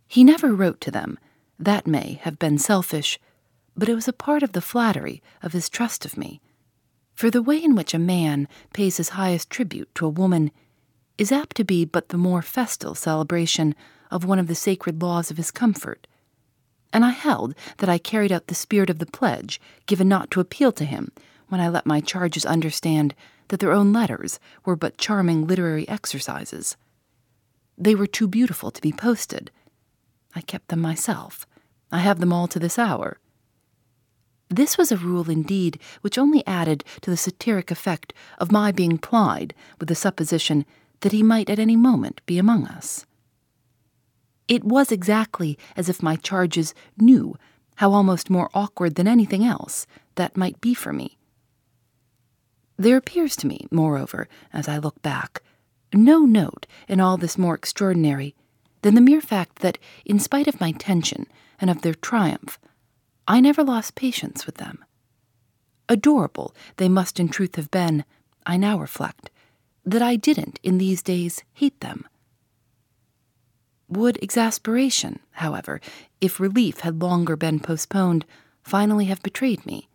He 0.07 0.23
never 0.23 0.53
wrote 0.53 0.79
to 0.81 0.91
them. 0.91 1.19
That 1.59 1.87
may 1.87 2.19
have 2.23 2.39
been 2.39 2.57
selfish, 2.57 3.19
but 3.75 3.89
it 3.89 3.95
was 3.95 4.07
a 4.07 4.13
part 4.13 4.43
of 4.43 4.53
the 4.53 4.61
flattery 4.61 5.21
of 5.41 5.53
his 5.53 5.69
trust 5.69 6.05
of 6.05 6.17
me 6.17 6.41
for 7.17 7.31
the 7.31 7.41
way 7.41 7.57
in 7.57 7.73
which 7.73 7.95
a 7.95 7.99
man 7.99 8.47
pays 8.73 8.97
his 8.97 9.09
highest 9.09 9.49
tribute 9.49 9.89
to 9.95 10.05
a 10.05 10.09
woman 10.09 10.51
is 11.17 11.31
apt 11.31 11.55
to 11.57 11.63
be 11.63 11.83
but 11.83 12.09
the 12.09 12.17
more 12.17 12.43
festal 12.43 12.93
celebration 12.93 13.73
of 14.11 14.23
one 14.23 14.37
of 14.37 14.45
the 14.45 14.53
sacred 14.53 15.01
laws 15.01 15.31
of 15.31 15.37
his 15.37 15.49
comfort. 15.49 16.05
And 16.93 17.05
I 17.05 17.09
held 17.09 17.53
that 17.77 17.89
I 17.89 17.97
carried 17.97 18.31
out 18.31 18.47
the 18.47 18.55
spirit 18.55 18.89
of 18.89 18.99
the 18.99 19.05
pledge 19.05 19.59
given 19.85 20.07
not 20.07 20.31
to 20.31 20.39
appeal 20.39 20.71
to 20.73 20.85
him 20.85 21.11
when 21.49 21.61
I 21.61 21.69
let 21.69 21.85
my 21.85 22.01
charges 22.01 22.45
understand 22.45 23.13
that 23.49 23.59
their 23.59 23.71
own 23.71 23.93
letters 23.93 24.39
were 24.65 24.75
but 24.75 24.97
charming 24.97 25.47
literary 25.47 25.87
exercises. 25.87 26.75
They 27.77 27.95
were 27.95 28.07
too 28.07 28.27
beautiful 28.27 28.71
to 28.71 28.81
be 28.81 28.91
posted. 28.91 29.51
I 30.35 30.41
kept 30.41 30.69
them 30.69 30.81
myself. 30.81 31.45
I 31.91 31.99
have 31.99 32.19
them 32.19 32.33
all 32.33 32.47
to 32.47 32.59
this 32.59 32.77
hour. 32.77 33.17
This 34.49 34.77
was 34.77 34.91
a 34.91 34.97
rule 34.97 35.29
indeed 35.29 35.79
which 36.01 36.17
only 36.17 36.45
added 36.47 36.83
to 37.01 37.09
the 37.09 37.17
satiric 37.17 37.69
effect 37.69 38.13
of 38.37 38.51
my 38.51 38.71
being 38.71 38.97
plied 38.97 39.53
with 39.79 39.89
the 39.89 39.95
supposition 39.95 40.65
that 41.01 41.11
he 41.11 41.21
might 41.21 41.49
at 41.49 41.59
any 41.59 41.75
moment 41.75 42.21
be 42.25 42.37
among 42.37 42.65
us. 42.65 43.05
It 44.47 44.63
was 44.63 44.91
exactly 44.91 45.57
as 45.75 45.89
if 45.89 46.03
my 46.03 46.15
charges 46.15 46.73
knew 46.97 47.35
how 47.75 47.91
almost 47.93 48.29
more 48.29 48.49
awkward 48.53 48.95
than 48.95 49.07
anything 49.07 49.43
else 49.43 49.85
that 50.15 50.37
might 50.37 50.59
be 50.61 50.73
for 50.73 50.93
me. 50.93 51.17
There 52.77 52.97
appears 52.97 53.35
to 53.37 53.47
me, 53.47 53.67
moreover, 53.71 54.27
as 54.53 54.67
I 54.67 54.77
look 54.77 55.01
back, 55.01 55.41
no 55.93 56.19
note 56.19 56.67
in 56.87 56.99
all 56.99 57.17
this 57.17 57.37
more 57.37 57.55
extraordinary 57.55 58.35
than 58.81 58.95
the 58.95 59.01
mere 59.01 59.21
fact 59.21 59.59
that, 59.59 59.77
in 60.05 60.19
spite 60.19 60.47
of 60.47 60.61
my 60.61 60.71
tension 60.71 61.27
and 61.59 61.69
of 61.69 61.81
their 61.81 61.95
triumph, 61.95 62.59
I 63.27 63.39
never 63.39 63.63
lost 63.63 63.95
patience 63.95 64.45
with 64.45 64.55
them. 64.55 64.85
Adorable 65.89 66.53
they 66.77 66.89
must 66.89 67.19
in 67.19 67.29
truth 67.29 67.55
have 67.55 67.71
been, 67.71 68.05
I 68.45 68.57
now 68.57 68.79
reflect, 68.79 69.29
that 69.85 70.01
I 70.01 70.15
didn't 70.15 70.59
in 70.63 70.77
these 70.77 71.01
days 71.01 71.43
hate 71.53 71.79
them. 71.79 72.07
Would 73.89 74.17
exasperation, 74.21 75.19
however, 75.31 75.79
if 76.19 76.39
relief 76.39 76.81
had 76.81 77.01
longer 77.01 77.35
been 77.35 77.59
postponed, 77.59 78.25
finally 78.61 79.05
have 79.05 79.23
betrayed 79.23 79.65
me? 79.65 79.87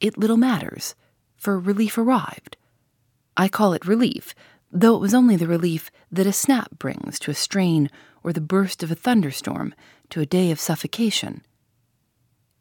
It 0.00 0.18
little 0.18 0.36
matters, 0.36 0.94
for 1.36 1.58
relief 1.58 1.96
arrived. 1.96 2.56
I 3.36 3.48
call 3.48 3.72
it 3.72 3.86
relief, 3.86 4.34
though 4.70 4.94
it 4.94 5.00
was 5.00 5.14
only 5.14 5.36
the 5.36 5.46
relief 5.46 5.90
that 6.12 6.26
a 6.26 6.32
snap 6.32 6.78
brings 6.78 7.18
to 7.20 7.30
a 7.30 7.34
strain 7.34 7.90
or 8.22 8.32
the 8.32 8.40
burst 8.40 8.82
of 8.82 8.90
a 8.90 8.94
thunderstorm 8.94 9.74
to 10.10 10.20
a 10.20 10.26
day 10.26 10.50
of 10.50 10.60
suffocation. 10.60 11.42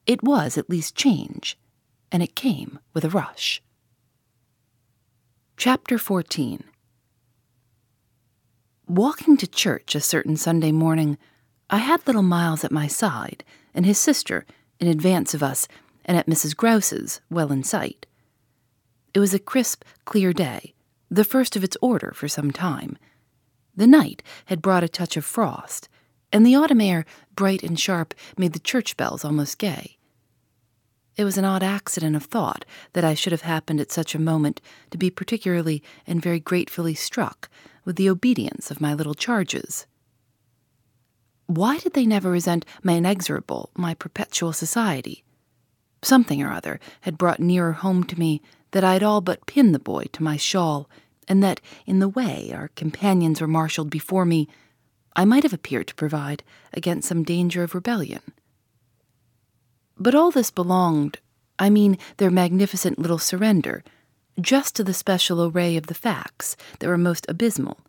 It 0.05 0.24
was 0.24 0.58
at 0.58 0.70
least 0.70 0.96
change, 0.96 1.58
and 2.12 2.24
it 2.24 2.36
came 2.36 2.79
with 2.94 3.03
a 3.03 3.10
rush. 3.10 3.62
Chapter 5.58 5.98
14 5.98 6.63
Walking 8.87 9.35
to 9.37 9.47
church 9.47 9.95
a 9.95 9.99
certain 9.99 10.37
Sunday 10.37 10.71
morning, 10.71 11.17
I 11.71 11.77
had 11.77 12.05
little 12.05 12.21
Miles 12.21 12.63
at 12.63 12.71
my 12.71 12.85
side, 12.85 13.43
and 13.73 13.83
his 13.83 13.97
sister 13.97 14.45
in 14.79 14.87
advance 14.87 15.33
of 15.33 15.41
us, 15.41 15.67
and 16.05 16.15
at 16.15 16.27
Mrs. 16.27 16.55
Grose's, 16.55 17.19
well 17.27 17.51
in 17.51 17.63
sight. 17.63 18.05
It 19.15 19.19
was 19.19 19.33
a 19.33 19.39
crisp, 19.39 19.83
clear 20.05 20.33
day, 20.33 20.75
the 21.09 21.23
first 21.23 21.55
of 21.55 21.63
its 21.63 21.75
order 21.81 22.11
for 22.13 22.27
some 22.27 22.51
time. 22.51 22.95
The 23.75 23.87
night 23.87 24.21
had 24.45 24.61
brought 24.61 24.83
a 24.83 24.87
touch 24.87 25.17
of 25.17 25.25
frost, 25.25 25.89
and 26.31 26.45
the 26.45 26.55
autumn 26.55 26.81
air, 26.81 27.05
bright 27.35 27.63
and 27.63 27.79
sharp, 27.79 28.13
made 28.37 28.53
the 28.53 28.59
church 28.59 28.95
bells 28.97 29.25
almost 29.25 29.57
gay. 29.57 29.97
It 31.17 31.23
was 31.23 31.39
an 31.39 31.45
odd 31.45 31.63
accident 31.63 32.15
of 32.15 32.25
thought 32.25 32.65
that 32.93 33.03
I 33.03 33.15
should 33.15 33.31
have 33.31 33.41
happened 33.41 33.81
at 33.81 33.91
such 33.91 34.13
a 34.13 34.21
moment 34.21 34.61
to 34.91 34.97
be 34.99 35.09
particularly 35.09 35.81
and 36.05 36.21
very 36.21 36.39
gratefully 36.39 36.93
struck 36.93 37.49
with 37.85 37.95
the 37.95 38.09
obedience 38.09 38.69
of 38.69 38.81
my 38.81 38.93
little 38.93 39.13
charges. 39.13 39.85
Why 41.47 41.77
did 41.77 41.93
they 41.93 42.05
never 42.05 42.31
resent 42.31 42.65
my 42.83 42.93
inexorable, 42.93 43.69
my 43.75 43.93
perpetual 43.93 44.51
society? 44.51 45.23
Something 46.01 46.41
or 46.41 46.51
other 46.51 46.79
had 47.01 47.17
brought 47.17 47.39
nearer 47.39 47.73
home 47.73 48.03
to 48.05 48.19
me 48.19 48.41
that 48.71 48.83
I 48.83 48.93
had 48.93 49.03
all 49.03 49.21
but 49.21 49.45
pinned 49.45 49.73
the 49.73 49.79
boy 49.79 50.05
to 50.11 50.23
my 50.23 50.37
shawl, 50.37 50.89
and 51.27 51.43
that, 51.43 51.61
in 51.85 51.99
the 51.99 52.09
way 52.09 52.51
our 52.53 52.69
companions 52.69 53.39
were 53.39 53.47
marshalled 53.47 53.89
before 53.89 54.25
me, 54.25 54.47
I 55.15 55.23
might 55.23 55.43
have 55.43 55.53
appeared 55.53 55.87
to 55.87 55.95
provide 55.95 56.43
against 56.73 57.07
some 57.07 57.23
danger 57.23 57.63
of 57.63 57.73
rebellion. 57.73 58.21
But 59.97 60.13
all 60.13 60.29
this 60.29 60.51
belonged, 60.51 61.19
I 61.57 61.69
mean 61.69 61.97
their 62.17 62.29
magnificent 62.29 62.99
little 62.99 63.17
surrender, 63.17 63.83
just 64.39 64.75
to 64.75 64.83
the 64.83 64.93
special 64.93 65.43
array 65.45 65.77
of 65.77 65.87
the 65.87 65.93
facts 65.93 66.57
that 66.79 66.87
were 66.87 66.97
most 66.97 67.25
abysmal. 67.29 67.79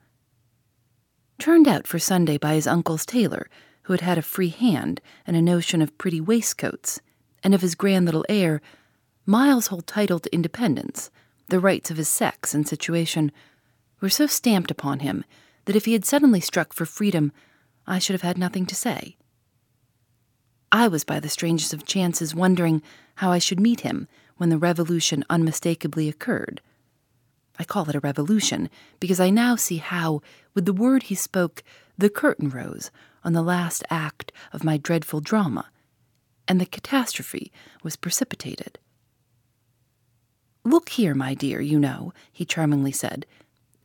Turned 1.39 1.69
out 1.69 1.87
for 1.87 1.99
Sunday 1.99 2.39
by 2.39 2.55
his 2.55 2.67
uncle's 2.67 3.05
tailor, 3.05 3.49
who 3.83 3.93
had 3.93 4.01
had 4.01 4.19
a 4.19 4.23
free 4.23 4.49
hand 4.49 5.01
and 5.27 5.37
a 5.37 5.43
notion 5.43 5.83
of 5.83 5.97
pretty 5.99 6.21
waistcoats, 6.21 7.01
and 7.43 7.55
of 7.55 7.61
his 7.61 7.75
grand 7.75 8.05
little 8.05 8.25
air, 8.29 8.61
Miles's 9.27 9.69
whole 9.69 9.83
title 9.83 10.19
to 10.19 10.35
independence, 10.35 11.11
the 11.49 11.61
rights 11.61 11.91
of 11.91 11.97
his 11.97 12.09
sex 12.09 12.55
and 12.55 12.67
situation, 12.67 13.31
were 14.01 14.09
so 14.09 14.27
stamped 14.27 14.71
upon 14.71 15.01
him 15.01 15.25
that 15.65 15.77
if 15.77 15.85
he 15.85 15.93
had 15.93 16.05
suddenly 16.05 16.41
struck 16.41 16.73
for 16.73 16.87
freedom, 16.87 17.33
I 17.87 17.99
should 17.99 18.15
have 18.15 18.23
had 18.23 18.39
nothing 18.39 18.67
to 18.67 18.75
say. 18.75 19.17
I 20.73 20.89
was 20.89 21.05
by 21.05 21.21
the 21.21 21.29
strangest 21.29 21.73
of 21.73 21.87
chances 21.87 22.35
wondering 22.35 22.83
how 23.17 23.31
I 23.31 23.39
should 23.39 23.61
meet 23.61 23.81
him 23.81 24.09
when 24.37 24.49
the 24.51 24.59
revolution 24.59 25.25
unmistakably 25.31 26.09
occurred. 26.09 26.61
I 27.59 27.65
call 27.65 27.89
it 27.89 27.95
a 27.95 28.01
revolution 28.01 28.69
because 29.01 29.21
I 29.21 29.31
now 29.31 29.57
see 29.57 29.79
how, 29.79 30.21
with 30.55 30.67
the 30.67 30.73
word 30.73 31.05
he 31.05 31.15
spoke, 31.15 31.63
the 31.97 32.11
curtain 32.11 32.51
rose 32.51 32.91
on 33.25 33.33
the 33.33 33.43
last 33.43 33.83
act 33.91 34.31
of 34.53 34.65
my 34.65 34.77
dreadful 34.77 35.21
drama, 35.21 35.71
and 36.47 36.61
the 36.61 36.67
catastrophe 36.67 37.51
was 37.83 37.97
precipitated. 37.97 38.79
Look 40.65 40.91
here, 40.91 41.15
my 41.15 41.35
dear, 41.35 41.61
you 41.61 41.79
know, 41.79 42.13
he 42.33 42.45
charmingly 42.45 42.93
said. 42.93 43.25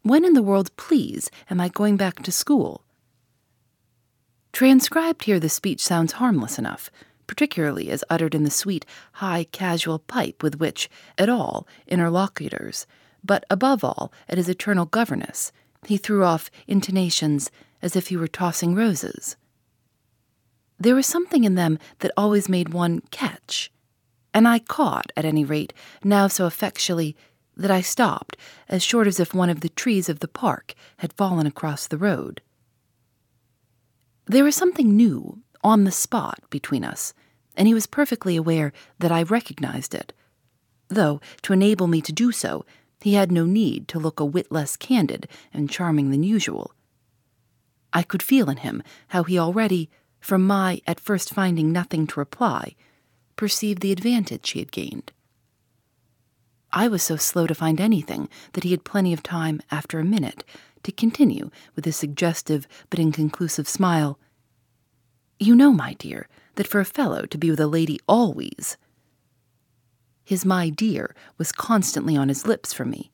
When 0.04 0.26
in 0.26 0.34
the 0.34 0.44
world, 0.44 0.76
please, 0.78 1.30
am 1.50 1.62
I 1.62 1.70
going 1.70 1.96
back 1.96 2.24
to 2.24 2.32
school? 2.32 2.84
Transcribed 4.52 5.24
here, 5.24 5.40
the 5.40 5.48
speech 5.48 5.80
sounds 5.80 6.14
harmless 6.14 6.60
enough, 6.60 6.92
particularly 7.32 7.90
as 7.90 8.04
uttered 8.10 8.36
in 8.36 8.44
the 8.44 8.52
sweet, 8.52 8.86
high, 9.14 9.46
casual 9.54 10.00
pipe 10.00 10.44
with 10.44 10.60
which, 10.60 10.90
at 11.18 11.30
all, 11.30 11.66
interlocutors, 11.88 12.86
but 13.24 13.46
above 13.50 13.86
all, 13.86 14.12
at 14.28 14.38
his 14.38 14.50
eternal 14.50 14.86
governess, 14.86 15.54
he 15.86 15.96
threw 15.96 16.26
off 16.26 16.52
intonations 16.68 17.50
as 17.82 17.96
if 17.96 18.08
he 18.08 18.18
were 18.18 18.28
tossing 18.28 18.76
roses. 18.76 19.38
There 20.78 20.94
was 20.94 21.08
something 21.08 21.46
in 21.46 21.56
them 21.56 21.80
that 22.00 22.12
always 22.18 22.50
made 22.50 22.74
one 22.74 23.00
catch, 23.12 23.72
and 24.34 24.46
I 24.46 24.60
caught, 24.60 25.14
at 25.16 25.24
any 25.24 25.46
rate, 25.46 25.72
now 26.04 26.28
so 26.28 26.48
effectually 26.48 27.16
that 27.56 27.72
I 27.72 27.80
stopped, 27.80 28.36
as 28.68 28.84
short 28.84 29.08
as 29.08 29.22
if 29.22 29.34
one 29.34 29.50
of 29.50 29.62
the 29.62 29.70
trees 29.70 30.10
of 30.10 30.20
the 30.20 30.28
park 30.28 30.74
had 30.98 31.14
fallen 31.14 31.48
across 31.48 31.88
the 31.88 31.98
road. 31.98 32.42
There 34.26 34.44
was 34.44 34.58
something 34.58 34.98
new, 34.98 35.40
on 35.64 35.86
the 35.86 35.92
spot, 35.92 36.40
between 36.50 36.84
us, 36.84 37.14
and 37.56 37.68
he 37.68 37.74
was 37.74 37.88
perfectly 37.88 38.36
aware 38.36 38.72
that 39.00 39.12
I 39.12 39.24
recognized 39.24 39.94
it, 39.94 40.14
though, 40.88 41.22
to 41.44 41.54
enable 41.54 41.88
me 41.88 42.02
to 42.02 42.14
do 42.14 42.32
so, 42.32 42.66
he 43.02 43.14
had 43.16 43.32
no 43.32 43.46
need 43.46 43.88
to 43.90 44.00
look 44.00 44.20
a 44.20 44.26
whit 44.26 44.52
less 44.52 44.78
candid 44.78 45.28
and 45.54 45.70
charming 45.70 46.12
than 46.12 46.24
usual. 46.24 46.74
I 47.94 48.04
could 48.04 48.24
feel 48.24 48.50
in 48.50 48.58
him 48.58 48.84
how 49.10 49.24
he 49.24 49.38
already, 49.40 49.90
from 50.20 50.46
my 50.46 50.82
at 50.86 51.00
first 51.00 51.34
finding 51.34 51.72
nothing 51.72 52.08
to 52.08 52.20
reply, 52.20 52.76
perceived 53.36 53.82
the 53.82 53.92
advantage 53.92 54.52
he 54.52 54.60
had 54.60 54.72
gained. 54.72 55.12
I 56.72 56.88
was 56.88 57.04
so 57.04 57.18
slow 57.18 57.48
to 57.48 57.56
find 57.56 57.82
anything 57.82 58.30
that 58.54 58.64
he 58.64 58.72
had 58.72 58.86
plenty 58.86 59.12
of 59.12 59.24
time, 59.24 59.62
after 59.72 60.00
a 60.00 60.06
minute, 60.06 60.46
to 60.84 60.92
continue 60.92 61.50
with 61.76 61.86
a 61.86 61.92
suggestive 61.92 62.68
but 62.90 63.00
inconclusive 63.00 63.68
smile. 63.68 64.18
You 65.38 65.56
know, 65.56 65.74
my 65.74 65.96
dear, 65.96 66.30
that 66.56 66.68
for 66.68 66.80
a 66.80 66.86
fellow 66.86 67.26
to 67.26 67.38
be 67.38 67.50
with 67.50 67.60
a 67.60 67.68
lady 67.68 68.00
always. 68.08 68.78
His 70.24 70.46
my 70.46 70.70
dear 70.70 71.16
was 71.38 71.52
constantly 71.52 72.16
on 72.16 72.30
his 72.30 72.46
lips 72.46 72.74
for 72.74 72.86
me, 72.86 73.12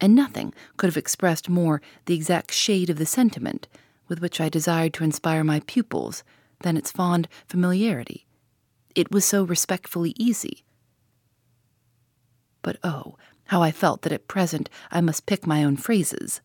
and 0.00 0.14
nothing 0.14 0.52
could 0.76 0.88
have 0.88 0.96
expressed 0.96 1.48
more 1.48 1.80
the 2.06 2.14
exact 2.14 2.52
shade 2.52 2.90
of 2.90 2.98
the 2.98 3.06
sentiment 3.06 3.68
with 4.08 4.20
which 4.20 4.40
I 4.40 4.48
desired 4.48 4.92
to 4.94 5.04
inspire 5.04 5.44
my 5.44 5.60
pupils 5.66 6.22
than 6.60 6.76
its 6.76 6.92
fond 6.92 7.28
familiarity. 7.46 8.26
It 8.94 9.10
was 9.10 9.24
so 9.24 9.42
respectfully 9.42 10.14
easy. 10.18 10.64
But 12.62 12.76
oh, 12.84 13.16
how 13.46 13.62
I 13.62 13.70
felt 13.70 14.02
that 14.02 14.12
at 14.12 14.28
present 14.28 14.68
I 14.90 15.00
must 15.00 15.26
pick 15.26 15.46
my 15.46 15.64
own 15.64 15.76
phrases. 15.76 16.40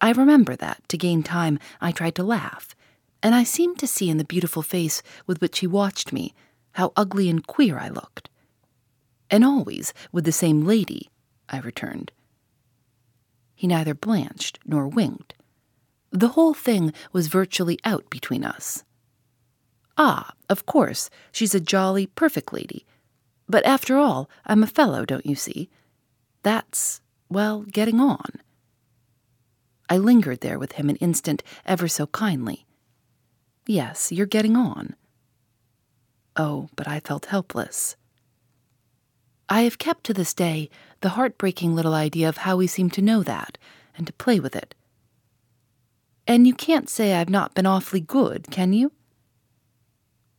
I 0.00 0.12
remember 0.12 0.56
that, 0.56 0.82
to 0.88 0.98
gain 0.98 1.22
time, 1.22 1.58
I 1.80 1.92
tried 1.92 2.16
to 2.16 2.24
laugh, 2.24 2.74
and 3.22 3.34
I 3.34 3.44
seemed 3.44 3.78
to 3.78 3.86
see 3.86 4.10
in 4.10 4.18
the 4.18 4.24
beautiful 4.24 4.62
face 4.62 5.02
with 5.26 5.40
which 5.40 5.60
he 5.60 5.66
watched 5.66 6.12
me 6.12 6.34
how 6.72 6.92
ugly 6.96 7.28
and 7.28 7.46
queer 7.46 7.78
I 7.78 7.88
looked. 7.88 8.28
And 9.30 9.44
always 9.44 9.94
with 10.10 10.24
the 10.24 10.32
same 10.32 10.64
lady, 10.64 11.10
I 11.48 11.60
returned. 11.60 12.12
He 13.54 13.66
neither 13.66 13.94
blanched 13.94 14.58
nor 14.66 14.88
winked. 14.88 15.34
The 16.10 16.28
whole 16.28 16.52
thing 16.52 16.92
was 17.12 17.28
virtually 17.28 17.78
out 17.84 18.10
between 18.10 18.44
us. 18.44 18.84
Ah, 19.96 20.32
of 20.48 20.66
course, 20.66 21.08
she's 21.30 21.54
a 21.54 21.60
jolly, 21.60 22.06
perfect 22.06 22.52
lady. 22.52 22.84
But 23.48 23.64
after 23.64 23.98
all, 23.98 24.28
I'm 24.46 24.62
a 24.62 24.66
fellow, 24.66 25.04
don't 25.04 25.26
you 25.26 25.36
see? 25.36 25.70
That's, 26.42 27.00
well, 27.28 27.62
getting 27.62 28.00
on. 28.00 28.40
I 29.88 29.96
lingered 29.98 30.40
there 30.40 30.58
with 30.58 30.72
him 30.72 30.88
an 30.88 30.96
instant 30.96 31.42
ever 31.64 31.88
so 31.88 32.06
kindly. 32.08 32.66
Yes, 33.66 34.10
you're 34.10 34.26
getting 34.26 34.56
on. 34.56 34.96
Oh, 36.36 36.68
but 36.76 36.88
I 36.88 37.00
felt 37.00 37.26
helpless. 37.26 37.96
I 39.48 39.62
have 39.62 39.78
kept 39.78 40.04
to 40.04 40.14
this 40.14 40.34
day 40.34 40.70
the 41.00 41.10
heartbreaking 41.10 41.74
little 41.74 41.94
idea 41.94 42.28
of 42.28 42.38
how 42.38 42.56
we 42.56 42.66
seem 42.66 42.90
to 42.90 43.02
know 43.02 43.22
that 43.22 43.58
and 43.96 44.06
to 44.06 44.12
play 44.14 44.40
with 44.40 44.56
it. 44.56 44.74
And 46.26 46.46
you 46.46 46.54
can't 46.54 46.88
say 46.88 47.14
I've 47.14 47.28
not 47.28 47.54
been 47.54 47.66
awfully 47.66 48.00
good, 48.00 48.50
can 48.50 48.72
you? 48.72 48.92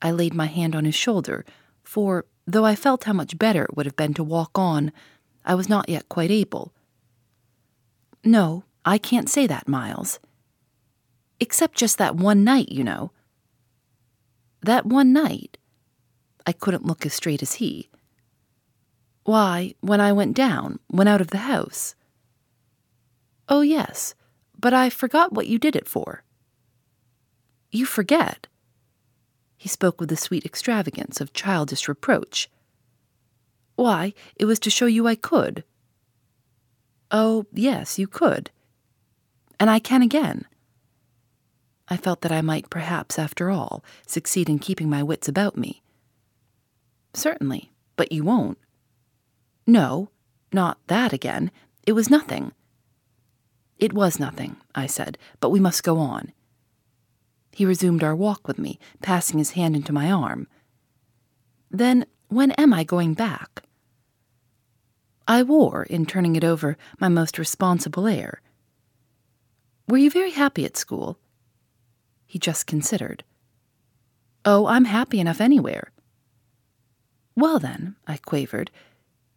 I 0.02 0.12
laid 0.12 0.34
my 0.34 0.48
hand 0.48 0.76
on 0.76 0.86
his 0.86 0.96
shoulder, 0.96 1.46
for, 1.84 2.26
though 2.48 2.66
I 2.66 2.76
felt 2.76 3.04
how 3.04 3.14
much 3.14 3.38
better 3.38 3.64
it 3.64 3.76
would 3.76 3.86
have 3.86 3.96
been 3.96 4.14
to 4.16 4.24
walk 4.24 4.58
on, 4.58 4.92
I 5.46 5.56
was 5.56 5.70
not 5.70 5.90
yet 5.90 6.10
quite 6.10 6.32
able. 6.32 6.74
No, 8.24 8.64
I 8.86 8.98
can't 8.98 9.30
say 9.30 9.46
that, 9.48 9.68
Miles. 9.68 10.20
Except 11.44 11.76
just 11.76 11.98
that 11.98 12.16
one 12.16 12.46
night, 12.46 12.70
you 12.70 12.86
know. 12.86 13.12
That 14.62 14.86
one 14.86 15.12
night? 15.12 15.58
I 16.48 16.54
couldn't 16.54 16.86
look 16.86 17.06
as 17.06 17.14
straight 17.14 17.42
as 17.42 17.56
he. 17.56 17.90
Why, 19.26 19.76
when 19.82 20.00
I 20.00 20.14
went 20.14 20.38
down, 20.38 20.80
went 20.90 21.10
out 21.10 21.20
of 21.20 21.32
the 21.32 21.40
house. 21.40 21.96
Oh, 23.50 23.60
yes, 23.60 24.16
but 24.58 24.74
I 24.74 24.90
forgot 24.90 25.34
what 25.34 25.48
you 25.48 25.60
did 25.60 25.76
it 25.76 25.86
for. 25.86 26.24
You 27.72 27.86
forget? 27.86 28.48
He 29.58 29.68
spoke 29.68 30.00
with 30.00 30.08
the 30.08 30.16
sweet 30.16 30.46
extravagance 30.46 31.20
of 31.20 31.34
childish 31.34 31.90
reproach. 31.90 32.50
Why, 33.76 34.14
it 34.38 34.46
was 34.46 34.60
to 34.60 34.70
show 34.70 34.86
you 34.86 35.08
I 35.08 35.16
could. 35.16 35.66
Oh, 37.12 37.48
yes, 37.52 38.00
you 38.00 38.08
could. 38.08 38.50
And 39.60 39.70
I 39.70 39.80
can 39.80 40.02
again. 40.02 40.46
I 41.90 41.98
felt 41.98 42.22
that 42.22 42.32
I 42.32 42.42
might 42.42 42.70
perhaps, 42.70 43.20
after 43.20 43.50
all, 43.50 43.84
succeed 44.08 44.50
in 44.50 44.60
keeping 44.60 44.90
my 44.90 45.04
wits 45.04 45.28
about 45.28 45.58
me. 45.58 45.82
Certainly, 47.14 47.72
but 47.96 48.12
you 48.12 48.24
won't. 48.24 48.58
No, 49.68 50.10
not 50.52 50.80
that 50.88 51.14
again. 51.14 51.52
It 51.86 51.94
was 51.94 52.10
nothing. 52.10 52.54
It 53.78 53.94
was 53.94 54.20
nothing, 54.20 54.56
I 54.74 54.88
said, 54.88 55.18
but 55.40 55.50
we 55.50 55.60
must 55.60 55.84
go 55.84 55.98
on. 56.00 56.32
He 57.52 57.66
resumed 57.66 58.04
our 58.04 58.16
walk 58.16 58.48
with 58.48 58.58
me, 58.58 58.80
passing 59.02 59.38
his 59.38 59.52
hand 59.52 59.76
into 59.76 59.94
my 59.94 60.12
arm. 60.12 60.48
Then, 61.70 62.06
when 62.30 62.52
am 62.52 62.74
I 62.74 62.84
going 62.84 63.14
back? 63.14 63.64
I 65.28 65.44
wore, 65.44 65.84
in 65.84 66.06
turning 66.06 66.36
it 66.36 66.44
over, 66.44 66.78
my 67.00 67.10
most 67.10 67.38
responsible 67.38 68.08
air. 68.08 68.42
Were 69.88 69.98
you 69.98 70.10
very 70.10 70.32
happy 70.32 70.66
at 70.66 70.78
school? 70.78 71.18
He 72.34 72.40
just 72.40 72.66
considered. 72.66 73.24
Oh, 74.44 74.66
I'm 74.66 74.86
happy 74.86 75.20
enough 75.20 75.40
anywhere. 75.40 75.92
Well, 77.36 77.60
then, 77.60 77.96
I 78.08 78.18
quavered, 78.18 78.72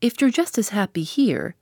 if 0.01 0.19
you're 0.19 0.31
just 0.31 0.57
as 0.57 0.71
happy 0.71 1.03
here. 1.03 1.57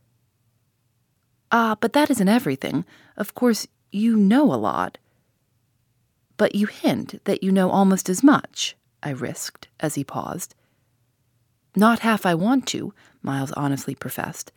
Ah, 1.50 1.76
but 1.80 1.92
that 1.92 2.08
isn't 2.08 2.28
everything. 2.28 2.84
Of 3.16 3.34
course, 3.34 3.66
you 3.90 4.16
know 4.16 4.44
a 4.44 4.54
lot. 4.54 4.98
But 6.36 6.54
you 6.54 6.68
hint 6.68 7.20
that 7.24 7.42
you 7.42 7.50
know 7.50 7.68
almost 7.68 8.08
as 8.08 8.22
much, 8.22 8.76
I 9.02 9.10
risked 9.10 9.66
as 9.80 9.96
he 9.96 10.04
paused. 10.04 10.54
Not 11.74 12.06
half 12.06 12.24
I 12.24 12.36
want 12.36 12.64
to, 12.68 12.94
Miles 13.22 13.50
honestly 13.56 13.96
professed. 13.96 14.52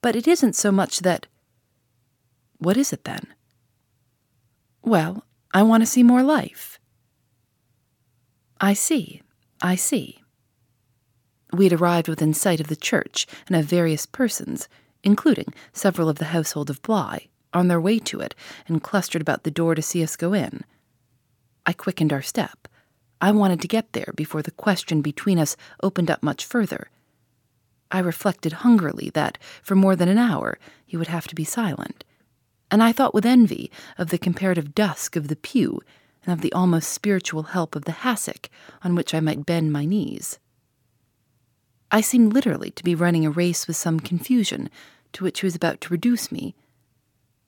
But 0.00 0.16
it 0.16 0.26
isn't 0.26 0.56
so 0.56 0.72
much 0.72 1.00
that. 1.00 1.26
What 2.56 2.78
is 2.78 2.90
it 2.90 3.04
then? 3.04 3.34
Well, 4.80 5.22
I 5.56 5.62
want 5.62 5.80
to 5.80 5.86
see 5.86 6.02
more 6.02 6.22
life. 6.22 6.78
I 8.60 8.74
see, 8.74 9.22
I 9.62 9.74
see. 9.74 10.22
We 11.50 11.64
had 11.64 11.72
arrived 11.72 12.08
within 12.08 12.34
sight 12.34 12.60
of 12.60 12.66
the 12.66 12.76
church 12.76 13.26
and 13.46 13.56
of 13.56 13.64
various 13.64 14.04
persons, 14.04 14.68
including 15.02 15.54
several 15.72 16.10
of 16.10 16.18
the 16.18 16.26
household 16.26 16.68
of 16.68 16.82
Bly, 16.82 17.28
on 17.54 17.68
their 17.68 17.80
way 17.80 17.98
to 18.00 18.20
it 18.20 18.34
and 18.68 18.82
clustered 18.82 19.22
about 19.22 19.44
the 19.44 19.50
door 19.50 19.74
to 19.74 19.80
see 19.80 20.02
us 20.02 20.14
go 20.14 20.34
in. 20.34 20.62
I 21.64 21.72
quickened 21.72 22.12
our 22.12 22.20
step. 22.20 22.68
I 23.22 23.32
wanted 23.32 23.62
to 23.62 23.66
get 23.76 23.94
there 23.94 24.12
before 24.14 24.42
the 24.42 24.50
question 24.50 25.00
between 25.00 25.38
us 25.38 25.56
opened 25.82 26.10
up 26.10 26.22
much 26.22 26.44
further. 26.44 26.90
I 27.90 28.00
reflected 28.00 28.52
hungrily 28.60 29.08
that, 29.14 29.38
for 29.62 29.74
more 29.74 29.96
than 29.96 30.10
an 30.10 30.18
hour, 30.18 30.58
he 30.84 30.98
would 30.98 31.08
have 31.08 31.26
to 31.28 31.34
be 31.34 31.44
silent, 31.44 32.04
and 32.70 32.82
I 32.82 32.92
thought 32.92 33.14
with 33.14 33.26
envy 33.26 33.70
of 33.98 34.10
the 34.10 34.18
comparative 34.18 34.74
dusk 34.74 35.16
of 35.16 35.28
the 35.28 35.36
pew 35.36 35.80
and 36.24 36.32
of 36.32 36.40
the 36.40 36.52
almost 36.52 36.92
spiritual 36.92 37.44
help 37.44 37.76
of 37.76 37.84
the 37.84 37.92
hassock 37.92 38.48
on 38.82 38.94
which 38.94 39.14
I 39.14 39.20
might 39.20 39.46
bend 39.46 39.72
my 39.72 39.84
knees. 39.84 40.38
I 41.90 42.00
seemed 42.00 42.32
literally 42.32 42.70
to 42.72 42.84
be 42.84 42.94
running 42.94 43.24
a 43.24 43.30
race 43.30 43.66
with 43.66 43.76
some 43.76 44.00
confusion 44.00 44.68
to 45.12 45.24
which 45.24 45.40
he 45.40 45.46
was 45.46 45.54
about 45.54 45.80
to 45.82 45.92
reduce 45.92 46.32
me, 46.32 46.54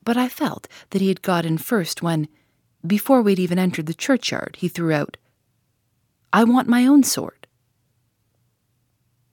but 0.05 0.17
I 0.17 0.29
felt 0.29 0.69
that 0.91 1.03
he 1.03 1.09
had 1.09 1.23
got 1.23 1.45
in 1.45 1.59
first 1.59 2.03
when, 2.03 2.29
before 2.87 3.21
we'd 3.21 3.41
even 3.41 3.59
entered 3.59 3.87
the 3.87 3.95
churchyard, 3.95 4.57
he 4.59 4.69
threw 4.69 4.93
out, 4.93 5.17
I 6.33 6.45
want 6.45 6.69
my 6.69 6.87
own 6.87 7.03
sort. 7.03 7.47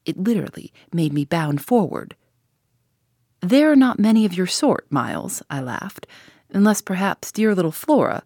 It 0.05 0.17
literally 0.17 0.73
made 0.91 1.13
me 1.13 1.23
bound 1.25 1.63
forward. 1.63 2.15
There 3.45 3.71
are 3.71 3.75
not 3.75 3.99
many 3.99 4.25
of 4.25 4.33
your 4.33 4.47
sort, 4.47 4.87
Miles, 4.91 5.43
I 5.51 5.61
laughed, 5.61 6.07
unless 6.49 6.81
perhaps 6.81 7.31
dear 7.31 7.53
little 7.53 7.71
Flora. 7.71 8.23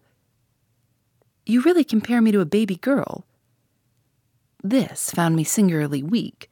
You 1.44 1.60
really 1.60 1.84
compare 1.84 2.22
me 2.22 2.32
to 2.32 2.40
a 2.40 2.46
baby 2.46 2.76
girl. 2.76 3.26
This 4.64 5.10
found 5.10 5.36
me 5.36 5.44
singularly 5.44 6.02
weak. 6.02 6.50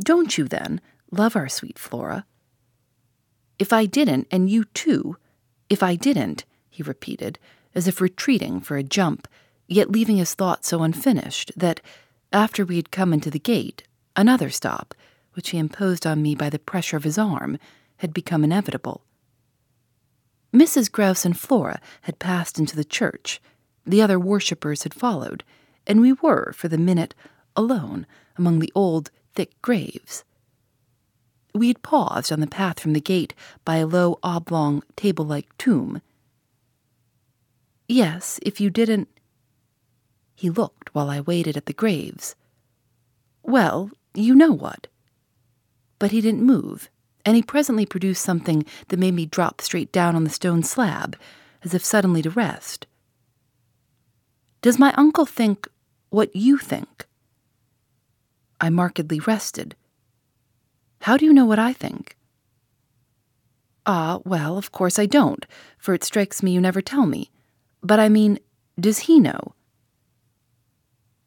Don't 0.00 0.38
you, 0.38 0.44
then, 0.44 0.80
love 1.10 1.34
our 1.34 1.48
sweet 1.48 1.76
Flora? 1.76 2.26
If 3.58 3.72
I 3.72 3.86
didn't, 3.86 4.28
and 4.30 4.48
you 4.48 4.66
too, 4.66 5.16
if 5.68 5.82
I 5.82 5.96
didn't, 5.96 6.44
he 6.70 6.84
repeated, 6.84 7.40
as 7.74 7.88
if 7.88 8.00
retreating 8.00 8.60
for 8.60 8.76
a 8.76 8.84
jump, 8.84 9.26
yet 9.66 9.90
leaving 9.90 10.18
his 10.18 10.34
thought 10.34 10.64
so 10.64 10.84
unfinished 10.84 11.50
that, 11.56 11.80
after 12.32 12.64
we 12.64 12.76
had 12.76 12.92
come 12.92 13.12
into 13.12 13.32
the 13.32 13.40
gate, 13.40 13.82
another 14.14 14.48
stop, 14.48 14.94
which 15.34 15.50
he 15.50 15.58
imposed 15.58 16.06
on 16.06 16.22
me 16.22 16.34
by 16.34 16.50
the 16.50 16.58
pressure 16.58 16.96
of 16.96 17.04
his 17.04 17.18
arm, 17.18 17.58
had 17.98 18.14
become 18.14 18.42
inevitable. 18.42 19.02
Mrs. 20.52 20.90
Grose 20.90 21.24
and 21.24 21.38
Flora 21.38 21.80
had 22.02 22.18
passed 22.18 22.58
into 22.58 22.76
the 22.76 22.84
church, 22.84 23.40
the 23.86 24.00
other 24.00 24.18
worshippers 24.18 24.84
had 24.84 24.94
followed, 24.94 25.44
and 25.86 26.00
we 26.00 26.12
were, 26.12 26.52
for 26.52 26.68
the 26.68 26.78
minute, 26.78 27.14
alone 27.56 28.06
among 28.36 28.58
the 28.58 28.72
old, 28.74 29.10
thick 29.34 29.60
graves. 29.62 30.24
We 31.54 31.68
had 31.68 31.82
paused 31.82 32.32
on 32.32 32.40
the 32.40 32.46
path 32.46 32.80
from 32.80 32.94
the 32.94 33.00
gate 33.00 33.34
by 33.64 33.76
a 33.76 33.86
low, 33.86 34.18
oblong, 34.22 34.82
table 34.96 35.24
like 35.24 35.56
tomb. 35.58 36.02
Yes, 37.88 38.40
if 38.42 38.60
you 38.60 38.70
didn't. 38.70 39.08
He 40.34 40.50
looked 40.50 40.92
while 40.94 41.10
I 41.10 41.20
waited 41.20 41.56
at 41.56 41.66
the 41.66 41.72
graves. 41.72 42.34
Well, 43.42 43.90
you 44.14 44.34
know 44.34 44.52
what. 44.52 44.88
But 45.98 46.10
he 46.10 46.20
didn't 46.20 46.42
move, 46.42 46.90
and 47.24 47.36
he 47.36 47.42
presently 47.42 47.86
produced 47.86 48.22
something 48.22 48.64
that 48.88 48.98
made 48.98 49.14
me 49.14 49.26
drop 49.26 49.60
straight 49.60 49.92
down 49.92 50.16
on 50.16 50.24
the 50.24 50.30
stone 50.30 50.62
slab, 50.62 51.16
as 51.62 51.74
if 51.74 51.84
suddenly 51.84 52.22
to 52.22 52.30
rest. 52.30 52.86
Does 54.62 54.78
my 54.78 54.92
uncle 54.94 55.26
think 55.26 55.68
what 56.10 56.34
you 56.34 56.58
think? 56.58 57.06
I 58.60 58.70
markedly 58.70 59.20
rested. 59.20 59.76
How 61.02 61.16
do 61.16 61.26
you 61.26 61.32
know 61.32 61.44
what 61.44 61.58
I 61.58 61.72
think? 61.72 62.16
Ah, 63.86 64.20
well, 64.24 64.56
of 64.56 64.72
course 64.72 64.98
I 64.98 65.04
don't, 65.04 65.44
for 65.76 65.92
it 65.92 66.04
strikes 66.04 66.42
me 66.42 66.52
you 66.52 66.60
never 66.60 66.80
tell 66.80 67.04
me. 67.04 67.30
But 67.82 68.00
I 68.00 68.08
mean, 68.08 68.38
does 68.80 69.00
he 69.00 69.20
know? 69.20 69.54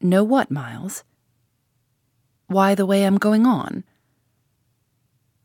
Know 0.00 0.24
what, 0.24 0.50
Miles? 0.50 1.04
Why 2.48 2.74
the 2.74 2.86
way 2.86 3.04
I'm 3.04 3.18
going 3.18 3.46
on? 3.46 3.84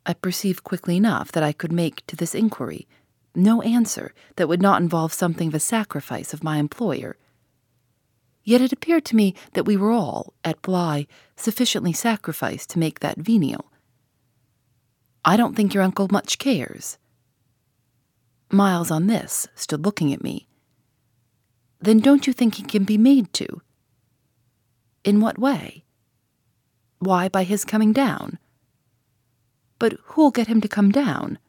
I 0.05 0.13
perceived 0.13 0.63
quickly 0.63 0.97
enough 0.97 1.31
that 1.31 1.43
I 1.43 1.53
could 1.53 1.71
make 1.71 2.05
to 2.07 2.15
this 2.15 2.35
inquiry 2.35 2.87
no 3.35 3.61
answer 3.61 4.13
that 4.35 4.47
would 4.47 4.61
not 4.61 4.81
involve 4.81 5.13
something 5.13 5.47
of 5.47 5.55
a 5.55 5.59
sacrifice 5.59 6.33
of 6.33 6.43
my 6.43 6.57
employer. 6.57 7.17
Yet 8.43 8.61
it 8.61 8.73
appeared 8.73 9.05
to 9.05 9.15
me 9.15 9.33
that 9.53 9.65
we 9.65 9.77
were 9.77 9.91
all, 9.91 10.33
at 10.43 10.61
Bly, 10.61 11.07
sufficiently 11.35 11.93
sacrificed 11.93 12.69
to 12.71 12.79
make 12.79 12.99
that 12.99 13.17
venial. 13.17 13.71
I 15.25 15.37
don't 15.37 15.55
think 15.55 15.73
your 15.73 15.83
uncle 15.83 16.09
much 16.11 16.37
cares. 16.37 16.97
Miles 18.51 18.91
on 18.91 19.07
this 19.07 19.47
stood 19.55 19.85
looking 19.85 20.13
at 20.13 20.23
me. 20.23 20.47
Then 21.79 21.99
don't 21.99 22.27
you 22.27 22.33
think 22.33 22.55
he 22.55 22.63
can 22.63 22.83
be 22.83 22.97
made 22.97 23.31
to? 23.33 23.61
In 25.03 25.21
what 25.21 25.39
way? 25.39 25.85
Why, 26.99 27.29
by 27.29 27.43
his 27.43 27.65
coming 27.65 27.93
down. 27.93 28.37
But 29.83 29.99
who'll 30.05 30.31
get 30.31 30.47
him 30.47 30.61
to 30.61 30.69
come 30.69 30.93
down? 30.93 31.39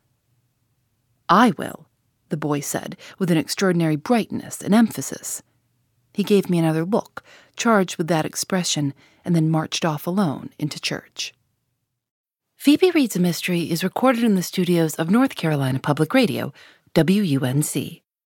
I 1.28 1.52
will, 1.56 1.86
the 2.30 2.36
boy 2.36 2.58
said, 2.58 2.96
with 3.16 3.30
an 3.30 3.36
extraordinary 3.36 3.94
brightness 3.94 4.60
and 4.60 4.74
emphasis. 4.74 5.40
He 6.12 6.24
gave 6.24 6.50
me 6.50 6.58
another 6.58 6.84
look, 6.84 7.22
charged 7.54 7.96
with 7.96 8.08
that 8.08 8.26
expression, 8.26 8.92
and 9.24 9.36
then 9.36 9.48
marched 9.48 9.84
off 9.84 10.08
alone 10.08 10.50
into 10.58 10.80
church. 10.80 11.32
Phoebe 12.56 12.90
Reads 12.90 13.14
a 13.14 13.20
Mystery 13.20 13.70
is 13.70 13.84
recorded 13.84 14.24
in 14.24 14.34
the 14.34 14.42
studios 14.42 14.96
of 14.96 15.10
North 15.10 15.36
Carolina 15.36 15.78
Public 15.78 16.12
Radio, 16.12 16.52
WUNC. 16.96 18.03